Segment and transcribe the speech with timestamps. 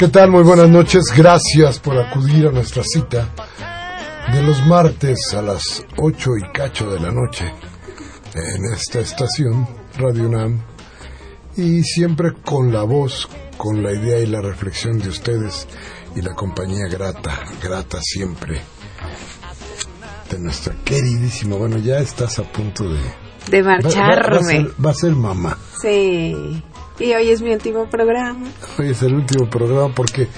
[0.00, 0.30] ¿Qué tal?
[0.30, 1.04] Muy buenas noches.
[1.14, 3.28] Gracias por acudir a nuestra cita
[4.32, 7.52] de los martes a las 8 y cacho de la noche
[8.34, 10.62] en esta estación, Radio UNAM,
[11.56, 13.28] y siempre con la voz,
[13.58, 15.68] con la idea y la reflexión de ustedes
[16.16, 18.62] y la compañía grata, grata siempre
[20.30, 21.56] de nuestra queridísima.
[21.56, 23.00] Bueno, ya estás a punto de...
[23.50, 24.46] De Va, va- va a marcharme.
[24.52, 25.58] ser, va a ser mamá.
[25.82, 26.62] Sí.
[27.00, 28.46] Y hoy es mi último programa.
[28.78, 30.28] Hoy es el último programa porque...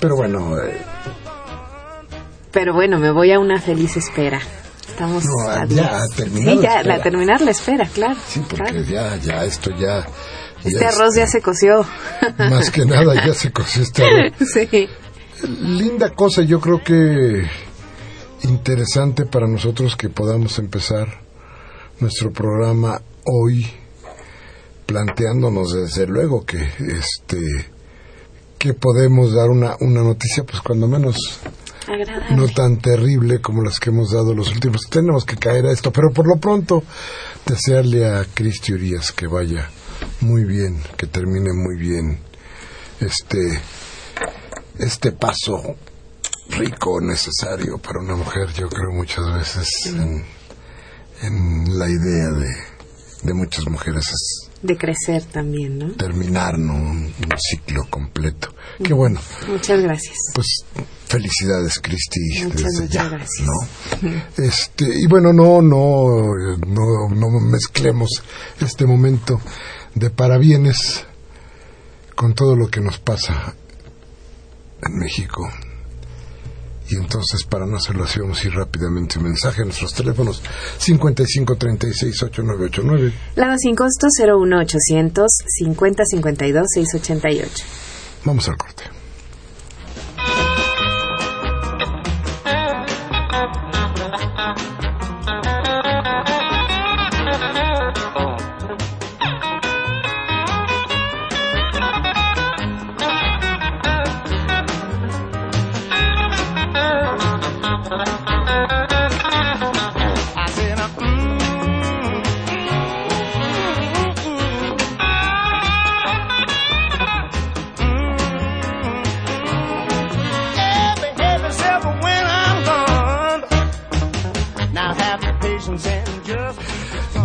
[0.00, 0.80] Pero bueno, eh,
[2.52, 4.40] Pero bueno, me voy a una feliz espera.
[4.88, 6.96] Estamos No, a ya, a terminar Sí, la ya, espera.
[6.96, 8.16] la terminar la espera, claro.
[8.26, 8.82] sí, porque claro.
[8.84, 10.06] ya, ya, esto ya...
[10.64, 11.84] Este ya arroz ya este, se coció.
[12.38, 14.32] Más que nada ya se coció este arroz.
[14.54, 14.88] sí.
[15.60, 17.42] Linda cosa, yo creo que
[18.44, 21.08] interesante para nosotros que podamos empezar
[21.98, 23.66] nuestro programa hoy
[24.92, 27.40] planteándonos desde luego que este
[28.58, 31.16] que podemos dar una, una noticia pues cuando menos
[31.88, 32.36] Agradable.
[32.36, 34.82] no tan terrible como las que hemos dado los últimos.
[34.88, 36.84] Tenemos que caer a esto, pero por lo pronto
[37.44, 39.68] desearle a Cristi Urias que vaya
[40.20, 42.20] muy bien, que termine muy bien
[43.00, 43.60] este
[44.78, 45.60] este paso
[46.50, 50.24] rico necesario para una mujer, yo creo muchas veces en,
[51.22, 52.72] en la idea de,
[53.22, 55.92] de muchas mujeres es De crecer también, ¿no?
[55.92, 56.74] terminar ¿no?
[56.74, 58.54] un, un ciclo completo.
[58.82, 59.20] Qué bueno.
[59.48, 60.16] Muchas gracias.
[60.34, 60.64] Pues
[61.06, 63.48] felicidades, Cristi, Muchas, desde muchas ya, gracias.
[63.48, 64.22] ¿no?
[64.44, 66.16] Este, y bueno, no, no,
[66.66, 68.22] no, no mezclemos
[68.60, 69.40] este momento
[69.94, 71.04] de parabienes
[72.14, 73.54] con todo lo que nos pasa
[74.82, 75.48] en México.
[76.92, 80.42] Y entonces, para no hacerlo así, vamos a ir rápidamente un mensaje a nuestros teléfonos
[80.78, 83.12] 55368989.
[83.36, 87.64] Lado sin costo 01800 50 52 688.
[88.24, 88.84] Vamos al corte.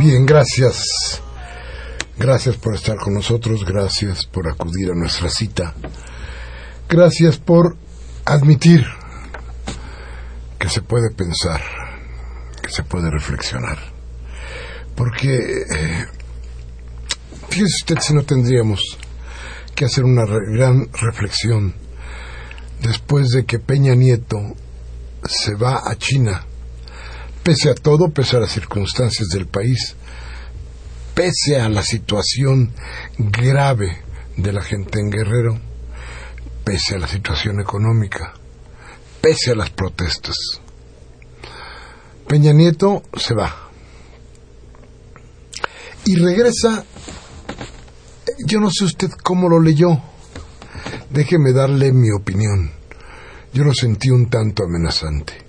[0.10, 1.22] Bien, gracias.
[2.18, 5.74] Gracias por estar con nosotros, gracias por acudir a nuestra cita.
[6.88, 7.76] Gracias por
[8.24, 8.86] admitir
[10.58, 11.62] que se puede pensar,
[12.62, 13.78] que se puede reflexionar.
[14.96, 16.06] Porque, eh,
[17.50, 18.80] fíjese usted si no tendríamos
[19.76, 21.76] que hacer una gran reflexión
[22.82, 24.56] después de que Peña Nieto
[25.26, 26.46] se va a China
[27.48, 29.96] pese a todo, pese a las circunstancias del país,
[31.16, 32.74] pese a la situación
[33.18, 34.04] grave
[34.36, 35.58] de la gente en Guerrero,
[36.66, 38.34] pese a la situación económica,
[39.22, 40.36] pese a las protestas.
[42.28, 43.70] Peña Nieto se va
[46.04, 46.84] y regresa,
[48.46, 50.02] yo no sé usted cómo lo leyó,
[51.12, 52.74] déjeme darle mi opinión,
[53.54, 55.47] yo lo sentí un tanto amenazante.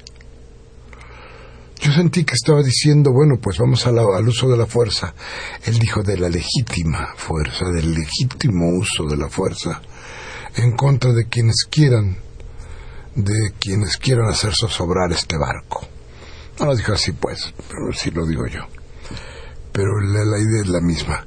[1.80, 5.14] Yo sentí que estaba diciendo, bueno, pues vamos a la- al uso de la fuerza.
[5.64, 9.80] Él dijo de la legítima fuerza, del legítimo uso de la fuerza,
[10.56, 12.16] en contra de quienes quieran,
[13.14, 15.86] de quienes quieran hacer zozobrar este barco.
[16.58, 18.62] No lo dijo así, pues, pero sí lo digo yo.
[19.72, 21.24] Pero la, la idea es la misma.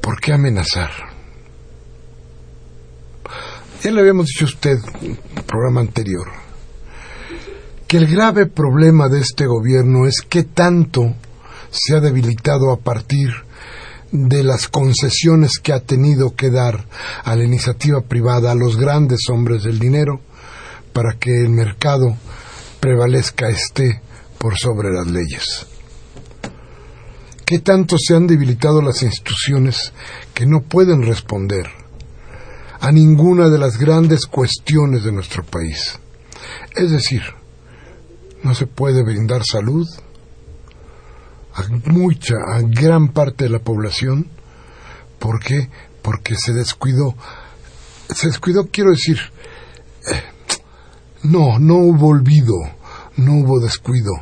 [0.00, 0.90] ¿Por qué amenazar?
[3.82, 6.28] Ya le habíamos dicho a usted en el programa anterior
[7.86, 11.14] que el grave problema de este gobierno es que tanto
[11.70, 13.30] se ha debilitado a partir
[14.10, 16.86] de las concesiones que ha tenido que dar
[17.24, 20.20] a la iniciativa privada, a los grandes hombres del dinero,
[20.92, 22.16] para que el mercado
[22.80, 24.00] prevalezca esté
[24.38, 25.66] por sobre las leyes.
[27.44, 29.92] ¿Qué tanto se han debilitado las instituciones
[30.34, 31.66] que no pueden responder
[32.80, 36.00] a ninguna de las grandes cuestiones de nuestro país?
[36.74, 37.22] Es decir,
[38.46, 39.86] no se puede brindar salud
[41.54, 44.28] a mucha, a gran parte de la población.
[45.18, 45.68] ¿Por qué?
[46.00, 47.16] Porque se descuidó.
[48.14, 49.18] Se descuidó, quiero decir,
[50.12, 50.22] eh,
[51.24, 52.54] no, no hubo olvido,
[53.16, 54.12] no hubo descuido,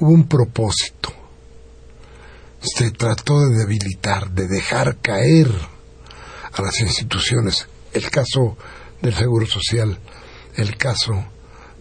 [0.00, 1.12] hubo un propósito.
[2.60, 5.50] Se trató de debilitar, de dejar caer
[6.52, 7.68] a las instituciones.
[7.92, 8.56] El caso
[9.02, 9.98] del Seguro Social,
[10.56, 11.26] el caso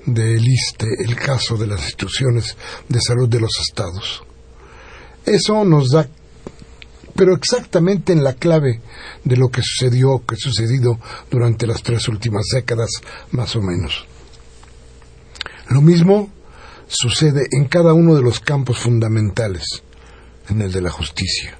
[0.05, 2.55] del ISTE, el caso de las instituciones
[2.87, 4.23] de salud de los estados.
[5.25, 6.07] Eso nos da,
[7.15, 8.81] pero exactamente en la clave
[9.23, 10.99] de lo que sucedió, que ha sucedido
[11.31, 12.89] durante las tres últimas décadas,
[13.31, 14.05] más o menos.
[15.69, 16.29] Lo mismo
[16.87, 19.83] sucede en cada uno de los campos fundamentales,
[20.49, 21.57] en el de la justicia.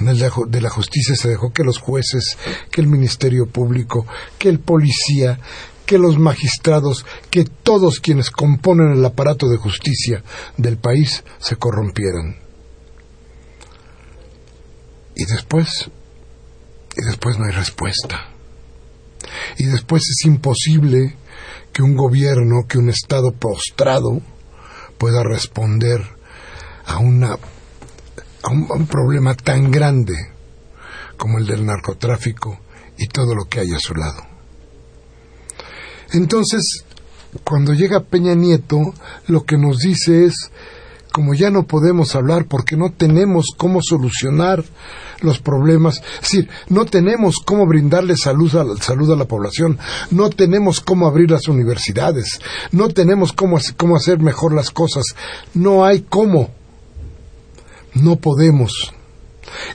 [0.00, 2.36] En el de la justicia se dejó que los jueces,
[2.70, 4.06] que el Ministerio Público,
[4.38, 5.38] que el policía,
[5.86, 10.22] que los magistrados, que todos quienes componen el aparato de justicia
[10.56, 12.36] del país se corrompieran.
[15.14, 15.90] Y después,
[16.96, 18.28] y después no hay respuesta.
[19.58, 21.16] Y después es imposible
[21.72, 24.20] que un gobierno, que un Estado postrado
[24.98, 26.00] pueda responder
[26.86, 30.14] a, una, a un, a un problema tan grande
[31.16, 32.58] como el del narcotráfico
[32.98, 34.31] y todo lo que hay a su lado.
[36.12, 36.84] Entonces,
[37.44, 38.78] cuando llega Peña Nieto,
[39.26, 40.50] lo que nos dice es,
[41.12, 44.64] como ya no podemos hablar porque no tenemos cómo solucionar
[45.20, 49.78] los problemas, es decir, no tenemos cómo brindarle salud a, la, salud a la población,
[50.10, 52.40] no tenemos cómo abrir las universidades,
[52.72, 55.04] no tenemos cómo, cómo hacer mejor las cosas,
[55.54, 56.50] no hay cómo,
[57.94, 58.92] no podemos.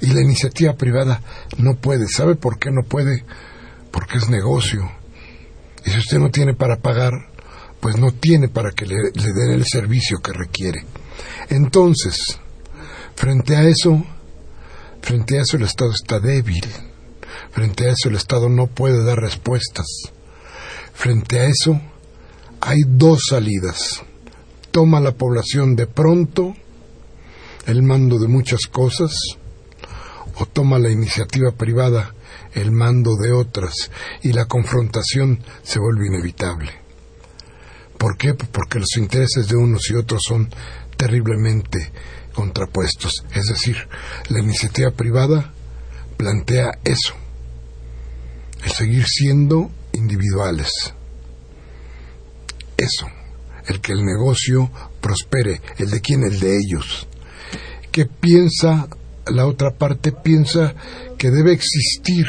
[0.02, 1.22] Y la iniciativa privada
[1.58, 2.08] no puede.
[2.08, 3.24] ¿Sabe por qué no puede?
[3.92, 4.97] Porque es negocio.
[5.88, 7.14] Y si usted no tiene para pagar,
[7.80, 10.84] pues no tiene para que le, den el servicio que requiere.
[11.48, 12.18] Entonces,
[13.16, 14.04] frente a eso,
[15.02, 16.66] frente a eso el Estado está débil.
[17.52, 19.86] Frente a eso el Estado no puede dar respuestas.
[20.94, 21.80] Frente a eso
[22.60, 24.04] hay dos salidas.
[24.72, 26.54] Toma la población de pronto
[27.66, 29.16] el mando de muchas cosas
[30.36, 32.14] o toma la iniciativa privada
[32.58, 33.74] el mando de otras
[34.24, 36.72] y la confrontación se vuelve inevitable.
[37.98, 38.34] ¿Por qué?
[38.34, 40.50] Porque los intereses de unos y otros son
[40.98, 41.92] terriblemente
[42.34, 43.24] contrapuestos.
[43.34, 43.78] Es decir,
[44.30, 45.54] la iniciativa privada
[46.18, 47.14] plantea eso,
[48.64, 50.70] el seguir siendo individuales.
[52.76, 53.08] Eso,
[53.68, 54.72] el que el negocio
[55.02, 57.08] prospere, el de quién, el de ellos.
[57.92, 58.88] ¿Qué piensa
[59.32, 60.12] la otra parte?
[60.12, 60.74] Piensa
[61.18, 62.26] que debe existir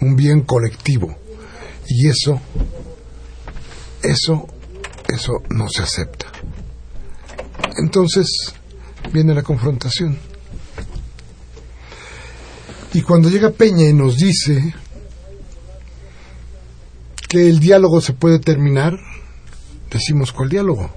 [0.00, 1.16] un bien colectivo
[1.88, 2.40] y eso,
[4.02, 4.46] eso,
[5.08, 6.26] eso no se acepta.
[7.76, 8.54] Entonces
[9.12, 10.18] viene la confrontación.
[12.92, 14.74] Y cuando llega Peña y nos dice
[17.28, 18.92] que el diálogo se puede terminar,
[19.90, 20.90] decimos, ¿cuál diálogo?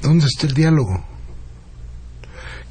[0.00, 1.13] ¿Dónde está el diálogo?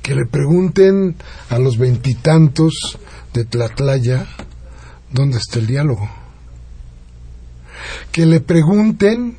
[0.04, 1.16] Que le pregunten
[1.50, 3.00] a los veintitantos
[3.34, 4.28] de Tlatlaya
[5.12, 6.10] dónde está el diálogo.
[8.12, 9.38] Que le pregunten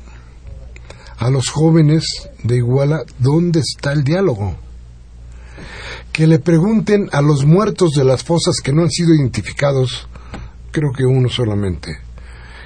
[1.17, 2.03] a los jóvenes
[2.43, 4.57] de Iguala dónde está el diálogo.
[6.11, 10.07] Que le pregunten a los muertos de las fosas que no han sido identificados,
[10.71, 11.99] creo que uno solamente.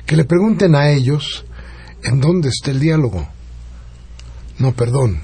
[0.05, 1.45] Que le pregunten a ellos
[2.03, 3.27] en dónde está el diálogo.
[4.57, 5.19] No, perdón,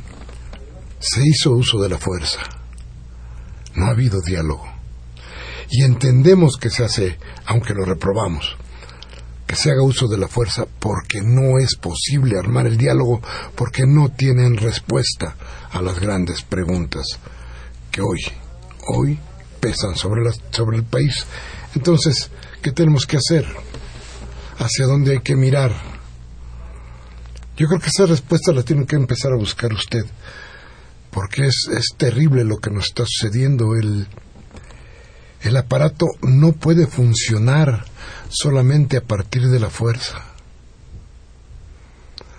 [1.00, 2.55] se hizo uso de la fuerza.
[3.76, 4.66] No ha habido diálogo.
[5.70, 8.56] Y entendemos que se hace, aunque lo reprobamos,
[9.48, 13.22] que se haga uso de la fuerza porque no es posible armar el diálogo,
[13.56, 15.36] porque no tienen respuesta
[15.72, 17.06] a las grandes preguntas
[17.92, 18.22] que hoy,
[18.88, 19.20] hoy
[19.60, 21.26] pesan sobre, la, sobre el país.
[21.76, 22.30] Entonces,
[22.62, 23.46] ¿qué tenemos que hacer?
[24.58, 25.74] ¿Hacia dónde hay que mirar?
[27.58, 30.06] Yo creo que esa respuesta la tiene que empezar a buscar usted,
[31.16, 33.74] porque es, es terrible lo que nos está sucediendo.
[33.74, 34.06] El,
[35.42, 37.86] el aparato no puede funcionar
[38.28, 40.22] solamente a partir de la fuerza.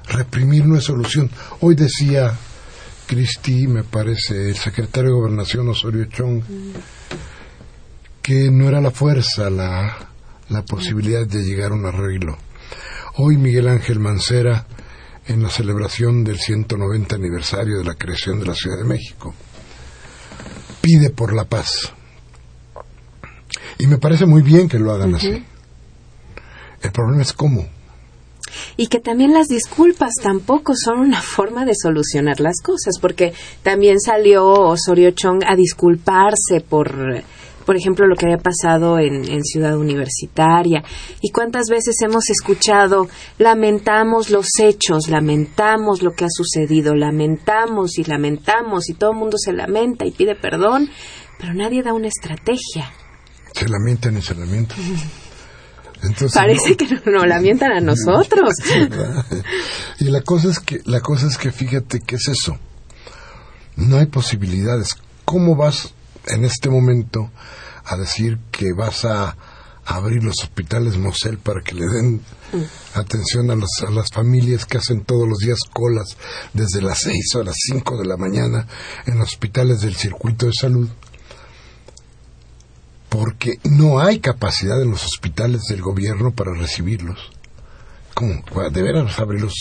[0.08, 1.30] Reprimir no es solución.
[1.60, 2.36] Hoy decía
[3.06, 6.42] Cristi, me parece, el secretario de Gobernación Osorio Chong,
[8.20, 10.10] que no era la fuerza la,
[10.50, 12.36] la posibilidad de llegar a un arreglo.
[13.14, 14.66] Hoy Miguel Ángel Mancera,
[15.28, 19.34] en la celebración del 190 aniversario de la creación de la Ciudad de México,
[20.80, 21.92] pide por la paz.
[23.78, 25.44] Y me parece muy bien que lo hagan así.
[26.82, 27.66] El problema es cómo.
[28.76, 34.00] Y que también las disculpas tampoco son una forma de solucionar las cosas, porque también
[34.00, 37.22] salió Osorio Chong a disculparse por,
[37.66, 40.82] por ejemplo, lo que había pasado en, en Ciudad Universitaria.
[41.20, 43.08] ¿Y cuántas veces hemos escuchado,
[43.38, 49.36] lamentamos los hechos, lamentamos lo que ha sucedido, lamentamos y lamentamos, y todo el mundo
[49.38, 50.88] se lamenta y pide perdón,
[51.38, 52.90] pero nadie da una estrategia?
[53.52, 54.78] Se lamentan y se lamentan.
[56.02, 58.52] Entonces, Parece no- que nos no lamentan a nosotros.
[59.98, 62.58] Y la cosa es que la cosa es que fíjate que es eso.
[63.76, 64.96] No hay posibilidades.
[65.24, 65.94] ¿Cómo vas
[66.26, 67.30] en este momento
[67.84, 69.36] a decir que vas a
[69.84, 72.20] abrir los hospitales Mosel para que le den
[72.94, 76.16] atención a, los- a las familias que hacen todos los días colas
[76.52, 78.66] desde las 6 a las 5 de la mañana
[79.06, 80.88] en los hospitales del circuito de salud?
[83.08, 87.18] Porque no hay capacidad en los hospitales del gobierno para recibirlos.
[88.14, 88.42] ¿Cómo?
[88.72, 89.54] ¿De veras abrir los,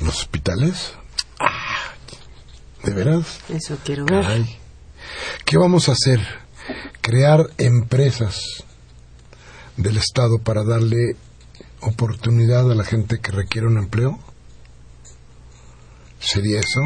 [0.00, 0.94] los hospitales?
[1.38, 1.92] Ah,
[2.84, 3.40] ¿De veras?
[3.50, 4.22] Eso quiero ver.
[4.22, 4.58] Caray.
[5.44, 6.20] ¿Qué vamos a hacer?
[7.00, 8.64] Crear empresas
[9.76, 11.16] del Estado para darle
[11.80, 14.18] oportunidad a la gente que requiere un empleo.
[16.20, 16.80] ¿Sería eso?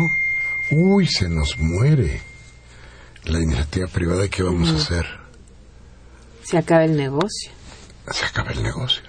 [0.70, 2.22] Uy, se nos muere
[3.24, 4.24] la iniciativa privada.
[4.24, 5.06] ¿y ¿Qué vamos a hacer?
[6.42, 7.52] Se acaba el negocio.
[8.10, 9.02] se acaba el negocio.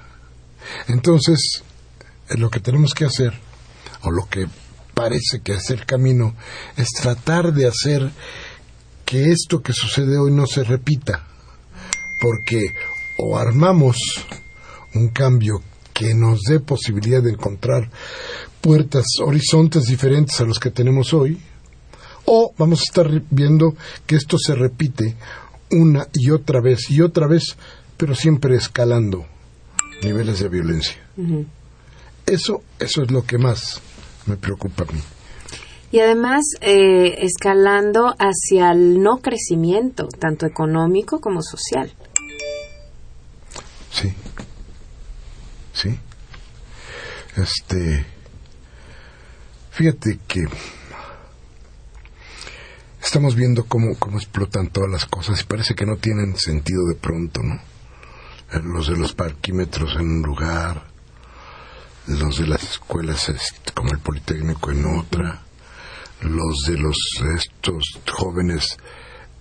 [0.87, 1.63] Entonces,
[2.29, 3.33] eh, lo que tenemos que hacer,
[4.01, 4.47] o lo que
[4.93, 6.35] parece que es el camino,
[6.75, 8.11] es tratar de hacer
[9.07, 11.25] que esto que sucede hoy no se repita.
[12.19, 12.73] Porque
[13.17, 13.97] o armamos
[14.93, 17.89] un cambio que nos dé posibilidad de encontrar
[18.59, 21.39] puertas, horizontes diferentes a los que tenemos hoy,
[22.25, 25.15] o vamos a estar viendo que esto se repite
[25.71, 27.55] una y otra vez y otra vez,
[27.95, 29.25] pero siempre escalando
[30.03, 30.97] niveles de violencia.
[32.25, 33.81] Eso, eso es lo que más
[34.25, 34.99] me preocupa a mí.
[35.91, 41.93] Y además, eh, escalando hacia el no crecimiento, tanto económico como social.
[43.91, 44.13] Sí.
[45.73, 45.97] Sí.
[47.37, 48.05] Este.
[49.71, 50.45] Fíjate que
[53.01, 56.95] estamos viendo cómo, cómo explotan todas las cosas y parece que no tienen sentido de
[56.95, 57.55] pronto, ¿no?
[58.51, 60.83] Eh, Los de los parquímetros en un lugar,
[62.07, 65.41] los de las escuelas este, como el Politécnico en otra,
[66.21, 66.97] los de los
[67.35, 68.77] estos jóvenes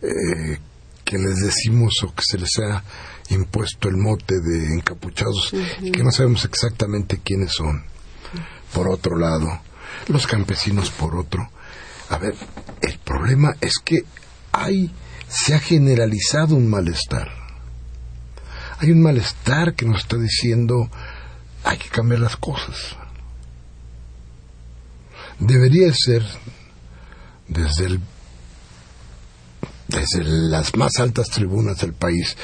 [0.03, 0.59] eh,
[1.05, 2.83] que les decimos o que se les ha
[3.31, 7.85] impuesto el mote de encapuchados y que no sabemos exactamente quiénes son.
[8.73, 9.61] Por otro lado,
[10.09, 11.49] los campesinos por otro.
[12.11, 12.35] A ver,
[12.83, 14.05] el problema es que
[14.53, 14.93] hay,
[15.29, 17.29] se ha generalizado un malestar.
[18.79, 20.91] Hay un malestar que nos está diciendo
[21.65, 22.97] hay que cambiar las cosas.
[25.39, 26.23] Debería ser
[27.49, 28.01] desde el
[29.89, 32.37] desde las más altas tribunas del país,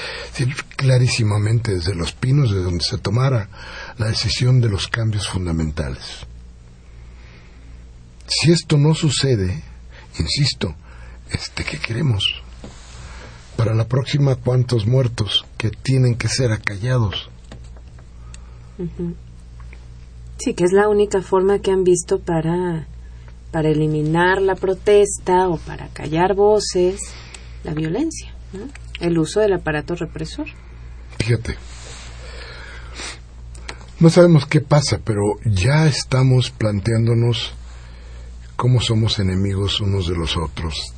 [0.77, 3.49] clarísimamente desde los pinos de donde se tomara
[3.99, 6.25] la decisión de los cambios fundamentales.
[8.29, 9.61] Si esto no sucede,
[10.19, 10.75] insisto,
[11.31, 12.43] este que queremos
[13.57, 17.31] para la próxima cuántos muertos que tienen que ser acallados.
[20.39, 22.89] Sí, que es la única forma que han visto para,
[23.53, 27.01] para eliminar la protesta o para callar voces,
[27.63, 28.67] la violencia, ¿no?
[28.99, 30.47] el uso del aparato represor.
[31.19, 31.57] Fíjate,
[34.01, 37.55] no sabemos qué pasa, pero ya estamos planteándonos
[38.57, 40.95] cómo somos enemigos unos de los otros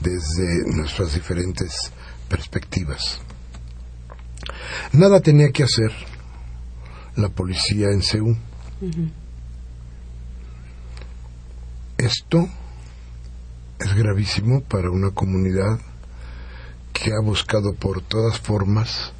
[0.00, 1.90] desde nuestras diferentes
[2.28, 3.20] perspectivas.
[4.92, 5.90] Nada tenía que hacer
[7.16, 8.36] la policía en Seúl.
[11.98, 12.48] Esto
[13.78, 15.78] es gravísimo para una comunidad
[16.92, 19.12] que ha buscado por todas formas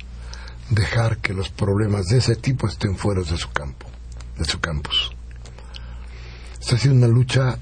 [0.70, 3.86] dejar que los problemas de ese tipo estén fuera de su campo,
[4.38, 5.12] de su campus.
[6.60, 7.58] Esta ha sido una lucha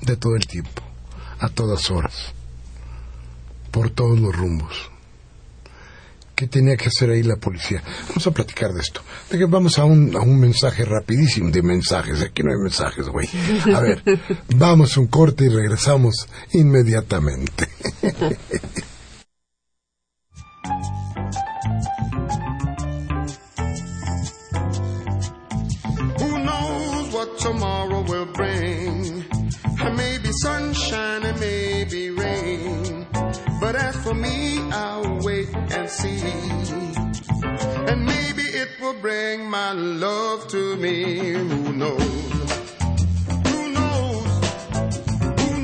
[0.00, 0.82] de todo el tiempo,
[1.38, 2.32] a todas horas,
[3.70, 4.90] por todos los rumbos.
[6.40, 7.82] ¿Qué tenía que hacer ahí la policía?
[8.08, 9.02] Vamos a platicar de esto.
[9.30, 12.22] De que vamos a un, a un mensaje rapidísimo de mensajes.
[12.22, 13.28] Aquí no hay mensajes, güey.
[13.74, 14.02] A ver,
[14.56, 17.68] vamos a un corte y regresamos inmediatamente.
[38.94, 41.32] bring my love to me.
[41.32, 42.02] Who knows?
[43.46, 44.40] Who knows?
[45.40, 45.60] Who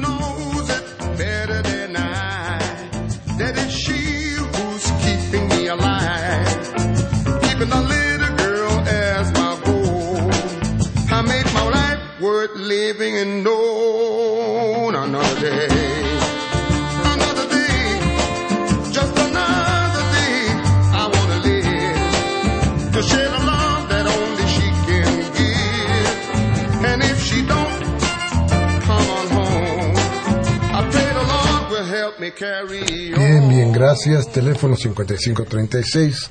[33.17, 34.31] Bien, bien, gracias.
[34.31, 36.31] Teléfono 5536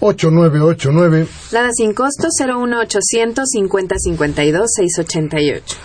[0.00, 1.26] 8989.
[1.52, 5.76] Nada sin costo 01800 50 52 688.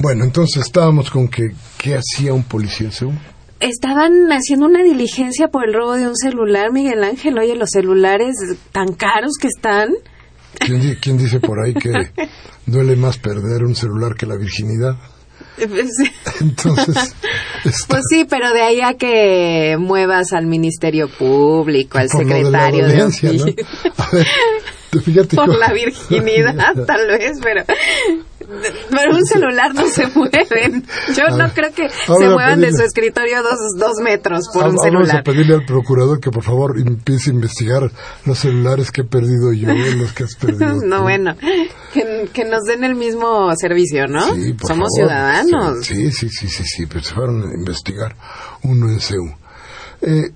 [0.00, 3.14] Bueno, entonces estábamos con que ¿qué hacía un policía en Seúl?
[3.60, 7.38] Estaban haciendo una diligencia por el robo de un celular, Miguel Ángel.
[7.38, 8.34] Oye, los celulares
[8.72, 9.90] tan caros que están.
[10.58, 11.92] ¿Quién, di- quién dice por ahí que
[12.66, 14.96] duele más perder un celular que la virginidad?
[15.68, 17.06] Pues, Entonces, está-
[17.88, 22.42] pues sí, pero de ahí a que muevas al Ministerio Público, al por lo de
[22.42, 23.42] la secretario de, audiencia, ¿no?
[23.44, 23.64] oficio.
[23.96, 24.26] A ver,
[24.90, 27.62] te- fíjate por la virginidad, tal vez, pero,
[28.90, 30.84] pero un celular no se mueven.
[31.16, 33.92] Yo A no ver, creo que se a muevan de pedirle- su escritorio dos, dos
[34.02, 35.24] metros por un Vamos a celular.
[35.24, 37.90] pedirle al procurador que por favor empiece a investigar
[38.24, 40.74] los celulares que he perdido yo, los que has perdido.
[40.84, 41.02] No, tú.
[41.02, 41.36] bueno,
[41.92, 44.34] que, que nos den el mismo servicio, ¿no?
[44.34, 45.10] Sí, por Somos favor.
[45.10, 45.86] ciudadanos.
[45.86, 48.14] Sí, sí, sí, sí, sí, pero se fueron a investigar
[48.62, 49.24] uno en CEU.
[50.02, 50.30] Eh,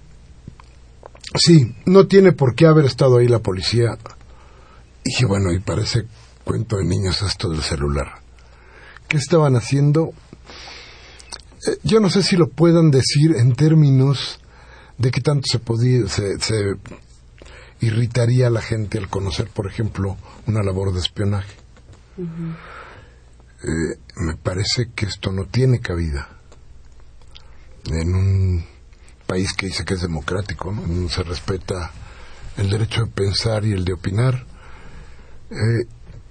[1.34, 3.96] sí, no tiene por qué haber estado ahí la policía.
[5.04, 6.04] Y bueno, y parece
[6.48, 8.22] cuento de niños esto del celular.
[9.06, 10.14] ¿Qué estaban haciendo?
[11.66, 14.40] Eh, yo no sé si lo puedan decir en términos
[14.96, 16.76] de qué tanto se podía, se, se
[17.80, 21.52] irritaría a la gente al conocer, por ejemplo, una labor de espionaje.
[22.16, 26.28] Eh, me parece que esto no tiene cabida
[27.90, 28.64] en un
[29.26, 31.10] país que dice que es democrático, ¿no?
[31.10, 31.92] se respeta
[32.56, 34.46] el derecho de pensar y el de opinar.
[35.50, 35.86] Eh,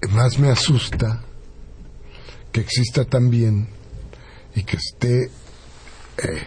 [0.09, 1.21] más me asusta
[2.51, 3.67] que exista también
[4.55, 5.29] y que esté
[6.17, 6.43] eh,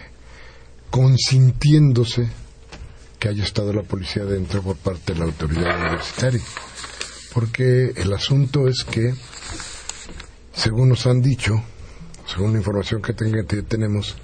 [0.91, 2.29] consintiéndose
[3.19, 6.41] que haya estado la policía dentro por parte de la autoridad universitaria.
[7.33, 9.15] Porque el asunto es que,
[10.53, 11.63] según nos han dicho,
[12.27, 14.17] según la información que que tenemos,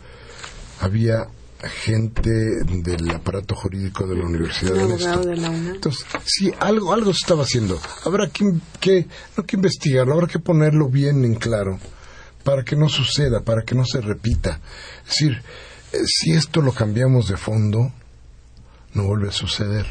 [0.81, 1.29] había
[1.69, 5.25] gente del aparato jurídico de la Universidad Estado.
[5.25, 5.75] de la UNAM.
[5.77, 7.81] Entonces, sí, algo, algo se estaba haciendo.
[8.05, 11.79] Habrá que, que, no que investigarlo, habrá que ponerlo bien en claro
[12.45, 14.61] para que no suceda, para que no se repita.
[15.05, 15.43] Es decir,
[15.93, 17.93] eh, si esto lo cambiamos de fondo,
[18.95, 19.87] no vuelve a suceder.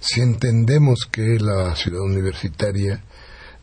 [0.00, 3.02] Si entendemos que la ciudad universitaria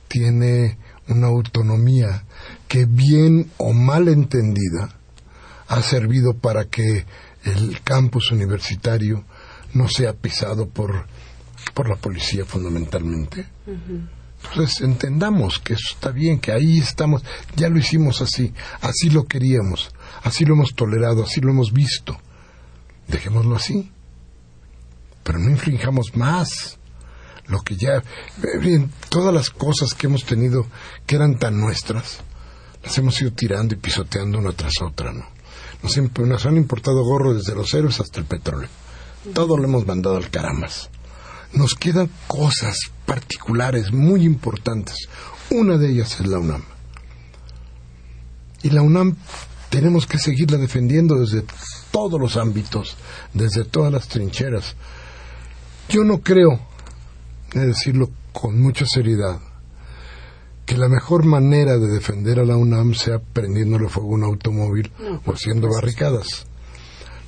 [0.08, 2.24] tiene una autonomía
[2.68, 4.96] que bien o mal entendida
[5.68, 7.06] ha servido para que
[7.44, 9.26] el campus universitario
[9.74, 11.06] no sea pisado por,
[11.74, 13.46] por la policía fundamentalmente.
[14.44, 17.24] Entonces entendamos que eso está bien, que ahí estamos,
[17.56, 19.92] ya lo hicimos así, así lo queríamos,
[20.24, 22.18] así lo hemos tolerado, así lo hemos visto.
[23.08, 23.92] Dejémoslo así.
[25.24, 26.78] Pero no infringamos más
[27.48, 30.66] lo que ya, eh, bien, todas las cosas que hemos tenido
[31.06, 32.22] que eran tan nuestras,
[32.84, 35.35] las hemos ido tirando y pisoteando una tras otra, ¿no?
[35.86, 38.70] Nos, han importado gorros desde los héroes hasta el petróleo.
[39.34, 40.90] Todo lo hemos mandado al caramas.
[41.54, 45.08] Nos quedan cosas particulares muy importantes.
[45.52, 46.64] Una de ellas es la UNAM.
[48.64, 49.16] Y la UNAM
[49.70, 51.44] tenemos que seguirla defendiendo desde
[51.92, 52.98] todos los ámbitos,
[53.34, 54.76] desde todas las trincheras.
[55.88, 56.60] Yo no creo,
[57.54, 59.40] he de decirlo con mucha seriedad,
[60.66, 64.92] que la mejor manera de defender a la UNAM sea prendiéndole fuego a un automóvil
[65.26, 66.48] o haciendo barricadas.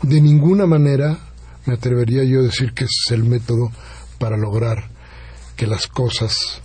[0.01, 1.19] De ninguna manera
[1.65, 3.71] me atrevería yo a decir que ese es el método
[4.19, 4.89] para lograr
[5.55, 6.61] que las cosas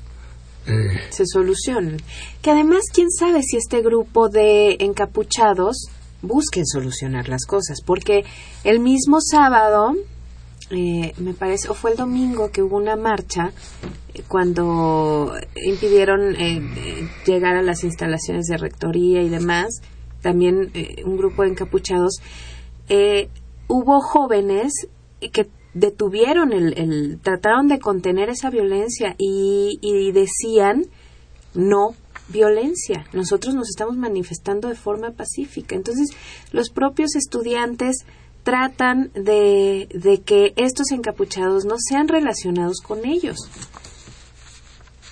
[0.67, 2.01] eh, se solucionen.
[2.41, 5.89] Que además, quién sabe si este grupo de encapuchados
[6.23, 8.25] busquen solucionar las cosas, porque
[8.65, 9.95] el mismo sábado
[10.73, 13.53] eh, me parece, o fue el domingo que hubo una marcha
[14.15, 16.61] eh, cuando impidieron eh,
[17.27, 19.83] llegar a las instalaciones de rectoría y demás,
[20.23, 20.73] también
[21.05, 22.21] un grupo de encapuchados,
[23.67, 24.73] hubo jóvenes
[25.33, 30.87] que detuvieron el, trataron de contener esa violencia y, y decían
[31.55, 31.97] no
[32.29, 33.05] violencia.
[33.13, 35.75] Nosotros nos estamos manifestando de forma pacífica.
[35.75, 36.11] Entonces,
[36.53, 38.05] los propios estudiantes
[38.43, 43.37] tratan de, de que estos encapuchados no sean relacionados con ellos.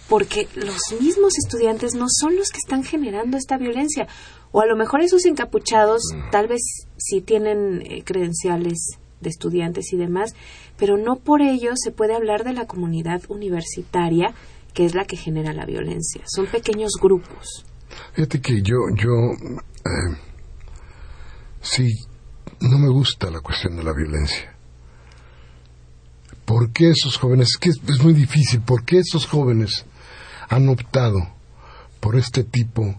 [0.09, 4.09] Porque los mismos estudiantes no son los que están generando esta violencia.
[4.51, 6.61] O a lo mejor esos encapuchados tal vez
[6.97, 10.35] sí tienen eh, credenciales de estudiantes y demás,
[10.77, 14.35] pero no por ello se puede hablar de la comunidad universitaria
[14.75, 16.23] que es la que genera la violencia.
[16.27, 17.65] Son pequeños grupos.
[18.15, 19.11] Fíjate que yo, yo,
[19.85, 20.17] eh,
[21.61, 21.89] sí
[22.61, 24.55] no me gusta la cuestión de la violencia.
[26.45, 29.85] ¿Por qué esos jóvenes, es que es muy difícil, por qué esos jóvenes
[30.49, 31.19] han optado
[32.01, 32.95] por este tipo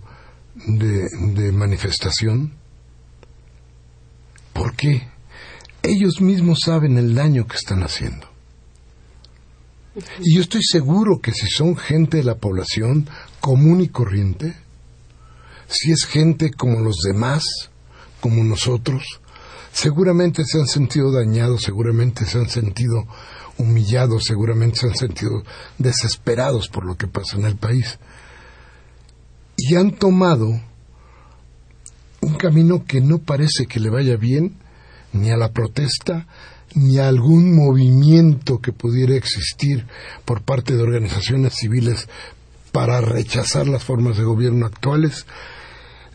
[0.55, 2.53] de, de manifestación?
[4.53, 5.07] ¿Por qué?
[5.83, 8.31] Ellos mismos saben el daño que están haciendo.
[10.21, 13.09] Y yo estoy seguro que si son gente de la población
[13.39, 14.55] común y corriente,
[15.67, 17.43] si es gente como los demás,
[18.21, 19.20] como nosotros,
[19.71, 23.05] seguramente se han sentido dañados, seguramente se han sentido
[23.57, 25.43] humillados, seguramente se han sentido
[25.77, 27.99] desesperados por lo que pasa en el país.
[29.57, 30.59] Y han tomado
[32.21, 34.57] un camino que no parece que le vaya bien
[35.13, 36.27] ni a la protesta,
[36.73, 39.85] ni a algún movimiento que pudiera existir
[40.25, 42.07] por parte de organizaciones civiles
[42.71, 45.25] para rechazar las formas de gobierno actuales,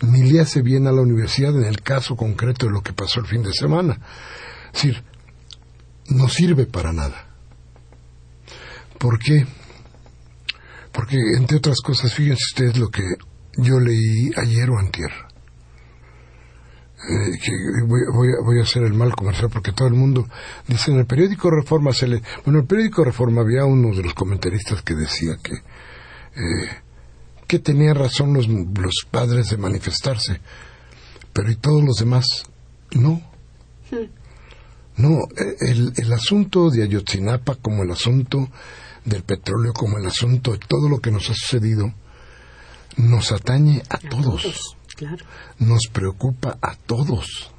[0.02, 3.20] ni le hace bien a la universidad en el caso concreto de lo que pasó
[3.20, 3.98] el fin de semana.
[4.74, 5.04] Es decir,
[6.08, 7.26] no sirve para nada.
[8.98, 9.46] ¿Por qué?
[10.92, 13.02] Porque, entre otras cosas, fíjense ustedes lo que
[13.58, 15.10] yo leí ayer o antier.
[17.08, 17.52] Eh, que
[17.86, 18.00] voy,
[18.44, 20.26] voy, a hacer el mal comercial porque todo el mundo
[20.66, 22.22] dice en el periódico Reforma se le...
[22.44, 25.52] Bueno, en el periódico Reforma había uno de los comentaristas que decía que...
[25.52, 26.85] Eh,
[27.46, 30.40] que tenían razón los, los padres de manifestarse,
[31.32, 32.26] pero y todos los demás
[32.92, 33.22] no.
[33.90, 34.10] Hmm.
[34.96, 35.18] No,
[35.60, 38.48] el, el asunto de Ayotzinapa como el asunto
[39.04, 41.92] del petróleo, como el asunto de todo lo que nos ha sucedido,
[42.96, 44.76] nos atañe a, todos.
[44.96, 45.24] Claro.
[45.58, 47.50] Nos preocupa a todos.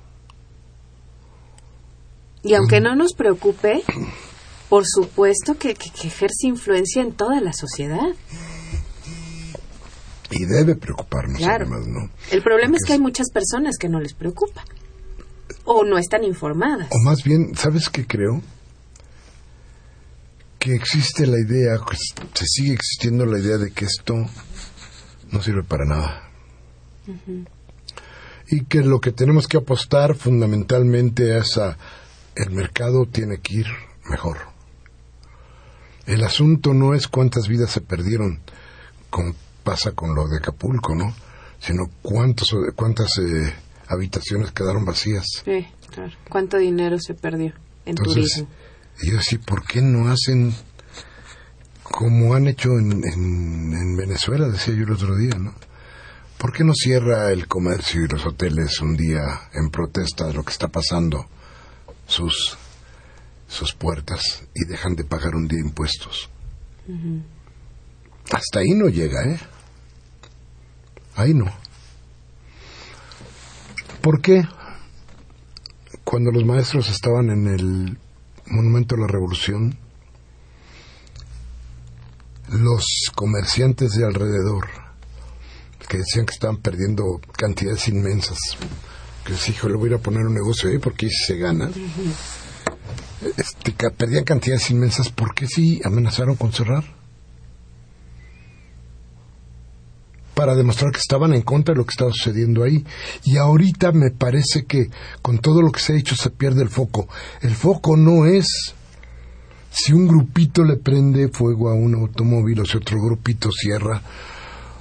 [2.44, 3.84] Y aunque no nos preocupe,
[4.70, 8.08] por supuesto que, que ejerce influencia en toda la sociedad.
[10.32, 12.10] Y debe preocuparnos además, ¿no?
[12.32, 14.64] El problema es que hay muchas personas que no les preocupa.
[15.64, 16.90] O no están informadas.
[16.92, 18.42] O más bien, ¿sabes qué creo?
[20.60, 21.80] Que existe la idea,
[22.34, 24.16] se sigue existiendo la idea de que esto
[25.32, 26.30] no sirve para nada.
[28.50, 31.78] Y que lo que tenemos que apostar fundamentalmente es a
[32.36, 33.68] el mercado tiene que ir
[34.10, 34.38] mejor.
[36.06, 38.40] El asunto no es cuántas vidas se perdieron
[39.10, 39.36] con
[39.68, 41.14] pasa con lo de Acapulco, ¿no?
[41.60, 43.54] Sino cuántos, cuántas eh,
[43.90, 45.26] habitaciones quedaron vacías.
[45.44, 46.14] Sí, claro.
[46.30, 47.54] ¿Cuánto dinero se perdió
[47.86, 48.48] en turismo?
[49.02, 50.56] Y yo decía, ¿por qué no hacen
[51.84, 55.54] como han hecho en, en, Venezuela, decía yo el otro día, ¿no?
[56.38, 60.44] ¿Por qué no cierra el comercio y los hoteles un día en protesta de lo
[60.44, 61.28] que está pasando
[62.08, 62.58] sus,
[63.48, 66.30] sus puertas y dejan de pagar un día impuestos?
[68.32, 69.40] Hasta ahí no llega, ¿eh?
[71.18, 71.46] Ahí no.
[74.02, 74.44] ¿Por qué?
[76.04, 77.98] Cuando los maestros estaban en el
[78.46, 79.78] Monumento a la Revolución,
[82.50, 84.68] los comerciantes de alrededor,
[85.90, 88.38] que decían que estaban perdiendo cantidades inmensas,
[89.26, 91.72] que les hijo, le voy a ir a poner un negocio ahí porque se gana,
[93.36, 96.84] este, perdían cantidades inmensas porque sí amenazaron con cerrar.
[100.38, 102.86] Para demostrar que estaban en contra de lo que estaba sucediendo ahí.
[103.24, 104.92] Y ahorita me parece que
[105.24, 107.08] con todo lo que se ha hecho se pierde el foco.
[107.42, 108.46] El foco no es
[109.72, 114.00] si un grupito le prende fuego a un automóvil o si otro grupito cierra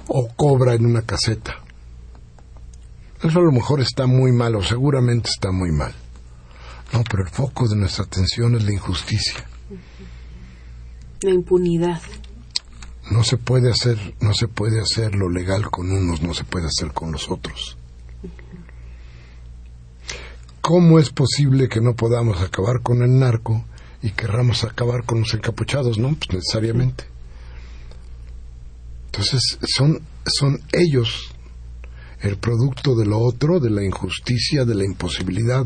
[0.07, 1.55] o cobra en una caseta.
[3.23, 5.91] Eso a lo mejor está muy mal o seguramente está muy mal.
[6.93, 9.43] No, pero el foco de nuestra atención es la injusticia.
[11.21, 11.99] La impunidad
[13.11, 16.67] no se puede hacer no se puede hacer lo legal con unos no se puede
[16.67, 17.77] hacer con los otros
[20.67, 23.63] cómo es posible que no podamos acabar con el narco
[24.01, 26.09] y querramos acabar con los encapuchados, ¿no?
[26.09, 27.05] Pues necesariamente.
[29.05, 31.33] Entonces, son, son ellos
[32.19, 35.65] el producto de lo otro, de la injusticia, de la imposibilidad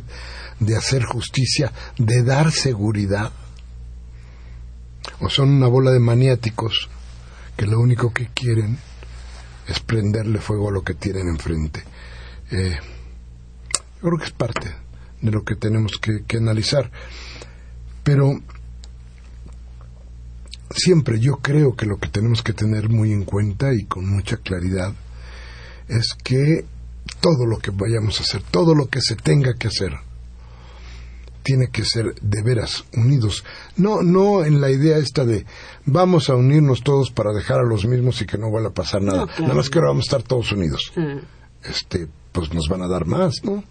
[0.60, 3.32] de hacer justicia, de dar seguridad.
[5.20, 6.90] O son una bola de maniáticos
[7.62, 8.76] que lo único que quieren
[9.68, 11.84] es prenderle fuego a lo que tienen enfrente.
[12.50, 12.76] Eh,
[14.02, 14.76] yo creo que es parte
[15.22, 16.90] de lo que tenemos que, que analizar.
[18.04, 18.32] Pero
[20.72, 24.38] siempre yo creo que lo que tenemos que tener muy en cuenta y con mucha
[24.38, 24.96] claridad
[25.88, 26.66] es que
[27.20, 29.94] todo lo que vayamos a hacer, todo lo que se tenga que hacer,
[31.44, 33.44] tiene que ser de veras unidos.
[33.78, 35.46] No, no en la idea esta de
[35.86, 39.02] vamos a unirnos todos para dejar a los mismos y que no vaya a pasar
[39.02, 39.28] nada.
[39.40, 40.92] Nada más que ahora vamos a estar todos unidos.
[40.96, 41.18] Mm.
[41.64, 43.64] Este, pues nos van a dar más, ¿no?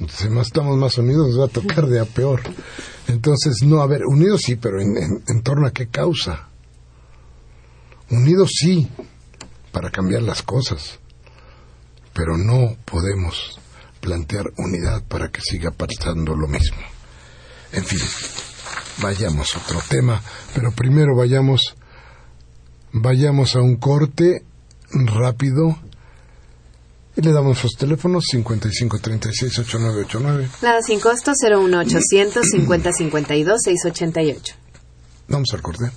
[0.00, 2.40] Entonces, más estamos más unidos, nos va a tocar de a peor.
[3.08, 6.48] Entonces, no, a ver, unidos sí, pero en, en, en torno a qué causa.
[8.10, 8.88] Unidos sí,
[9.70, 10.98] para cambiar las cosas.
[12.14, 13.58] Pero no podemos
[14.00, 16.91] plantear unidad para que siga pasando lo mismo.
[17.72, 18.00] En fin,
[19.00, 20.20] vayamos a otro tema,
[20.54, 21.74] pero primero vayamos
[22.92, 24.44] vayamos a un corte
[24.92, 25.78] rápido
[27.16, 30.48] y le damos los teléfonos 5536-8989.
[30.62, 34.54] Nada sin costo 01800 50 52 688.
[35.28, 35.90] Vamos al corte.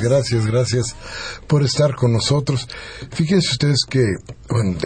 [0.00, 0.96] Gracias, gracias,
[1.46, 2.68] por estar con nosotros.
[3.10, 4.04] Fíjense ustedes que,
[4.48, 4.78] bueno,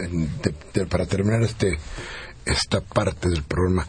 [0.89, 1.77] para terminar este,
[2.45, 3.87] esta parte del programa,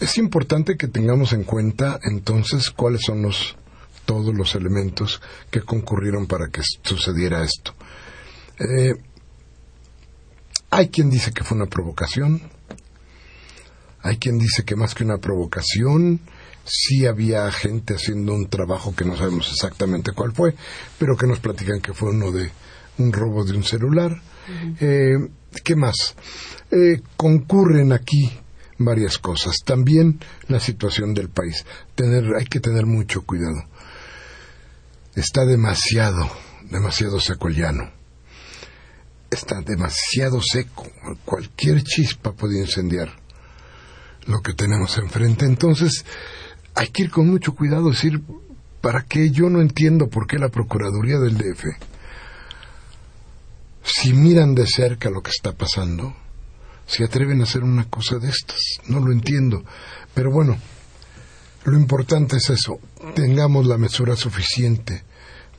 [0.00, 3.56] es importante que tengamos en cuenta entonces cuáles son los
[4.04, 7.72] todos los elementos que concurrieron para que sucediera esto.
[8.58, 8.94] Eh,
[10.70, 12.42] hay quien dice que fue una provocación,
[14.02, 16.20] hay quien dice que más que una provocación,
[16.64, 20.54] sí había gente haciendo un trabajo que no sabemos exactamente cuál fue,
[20.98, 22.50] pero que nos platican que fue uno de
[22.98, 24.20] un robo de un celular.
[24.80, 25.16] Eh,
[25.64, 26.14] ¿Qué más?
[26.70, 28.30] Eh, concurren aquí
[28.78, 29.56] varias cosas.
[29.64, 31.64] También la situación del país.
[31.94, 33.68] Tener, hay que tener mucho cuidado.
[35.14, 36.30] Está demasiado,
[36.70, 37.90] demasiado seco el llano.
[39.30, 40.86] Está demasiado seco.
[41.24, 43.10] Cualquier chispa puede incendiar
[44.26, 45.46] lo que tenemos enfrente.
[45.46, 46.04] Entonces,
[46.74, 48.20] hay que ir con mucho cuidado, decir,
[48.80, 49.30] ¿para qué?
[49.30, 51.64] Yo no entiendo por qué la Procuraduría del DF,
[53.82, 56.14] si miran de cerca lo que está pasando,
[56.86, 58.58] se atreven a hacer una cosa de estas.
[58.86, 59.64] No lo entiendo.
[60.14, 60.56] Pero bueno,
[61.64, 62.80] lo importante es eso,
[63.14, 65.02] tengamos la mesura suficiente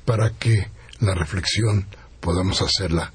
[0.05, 0.67] para que
[0.99, 1.87] la reflexión
[2.19, 3.11] podamos hacerla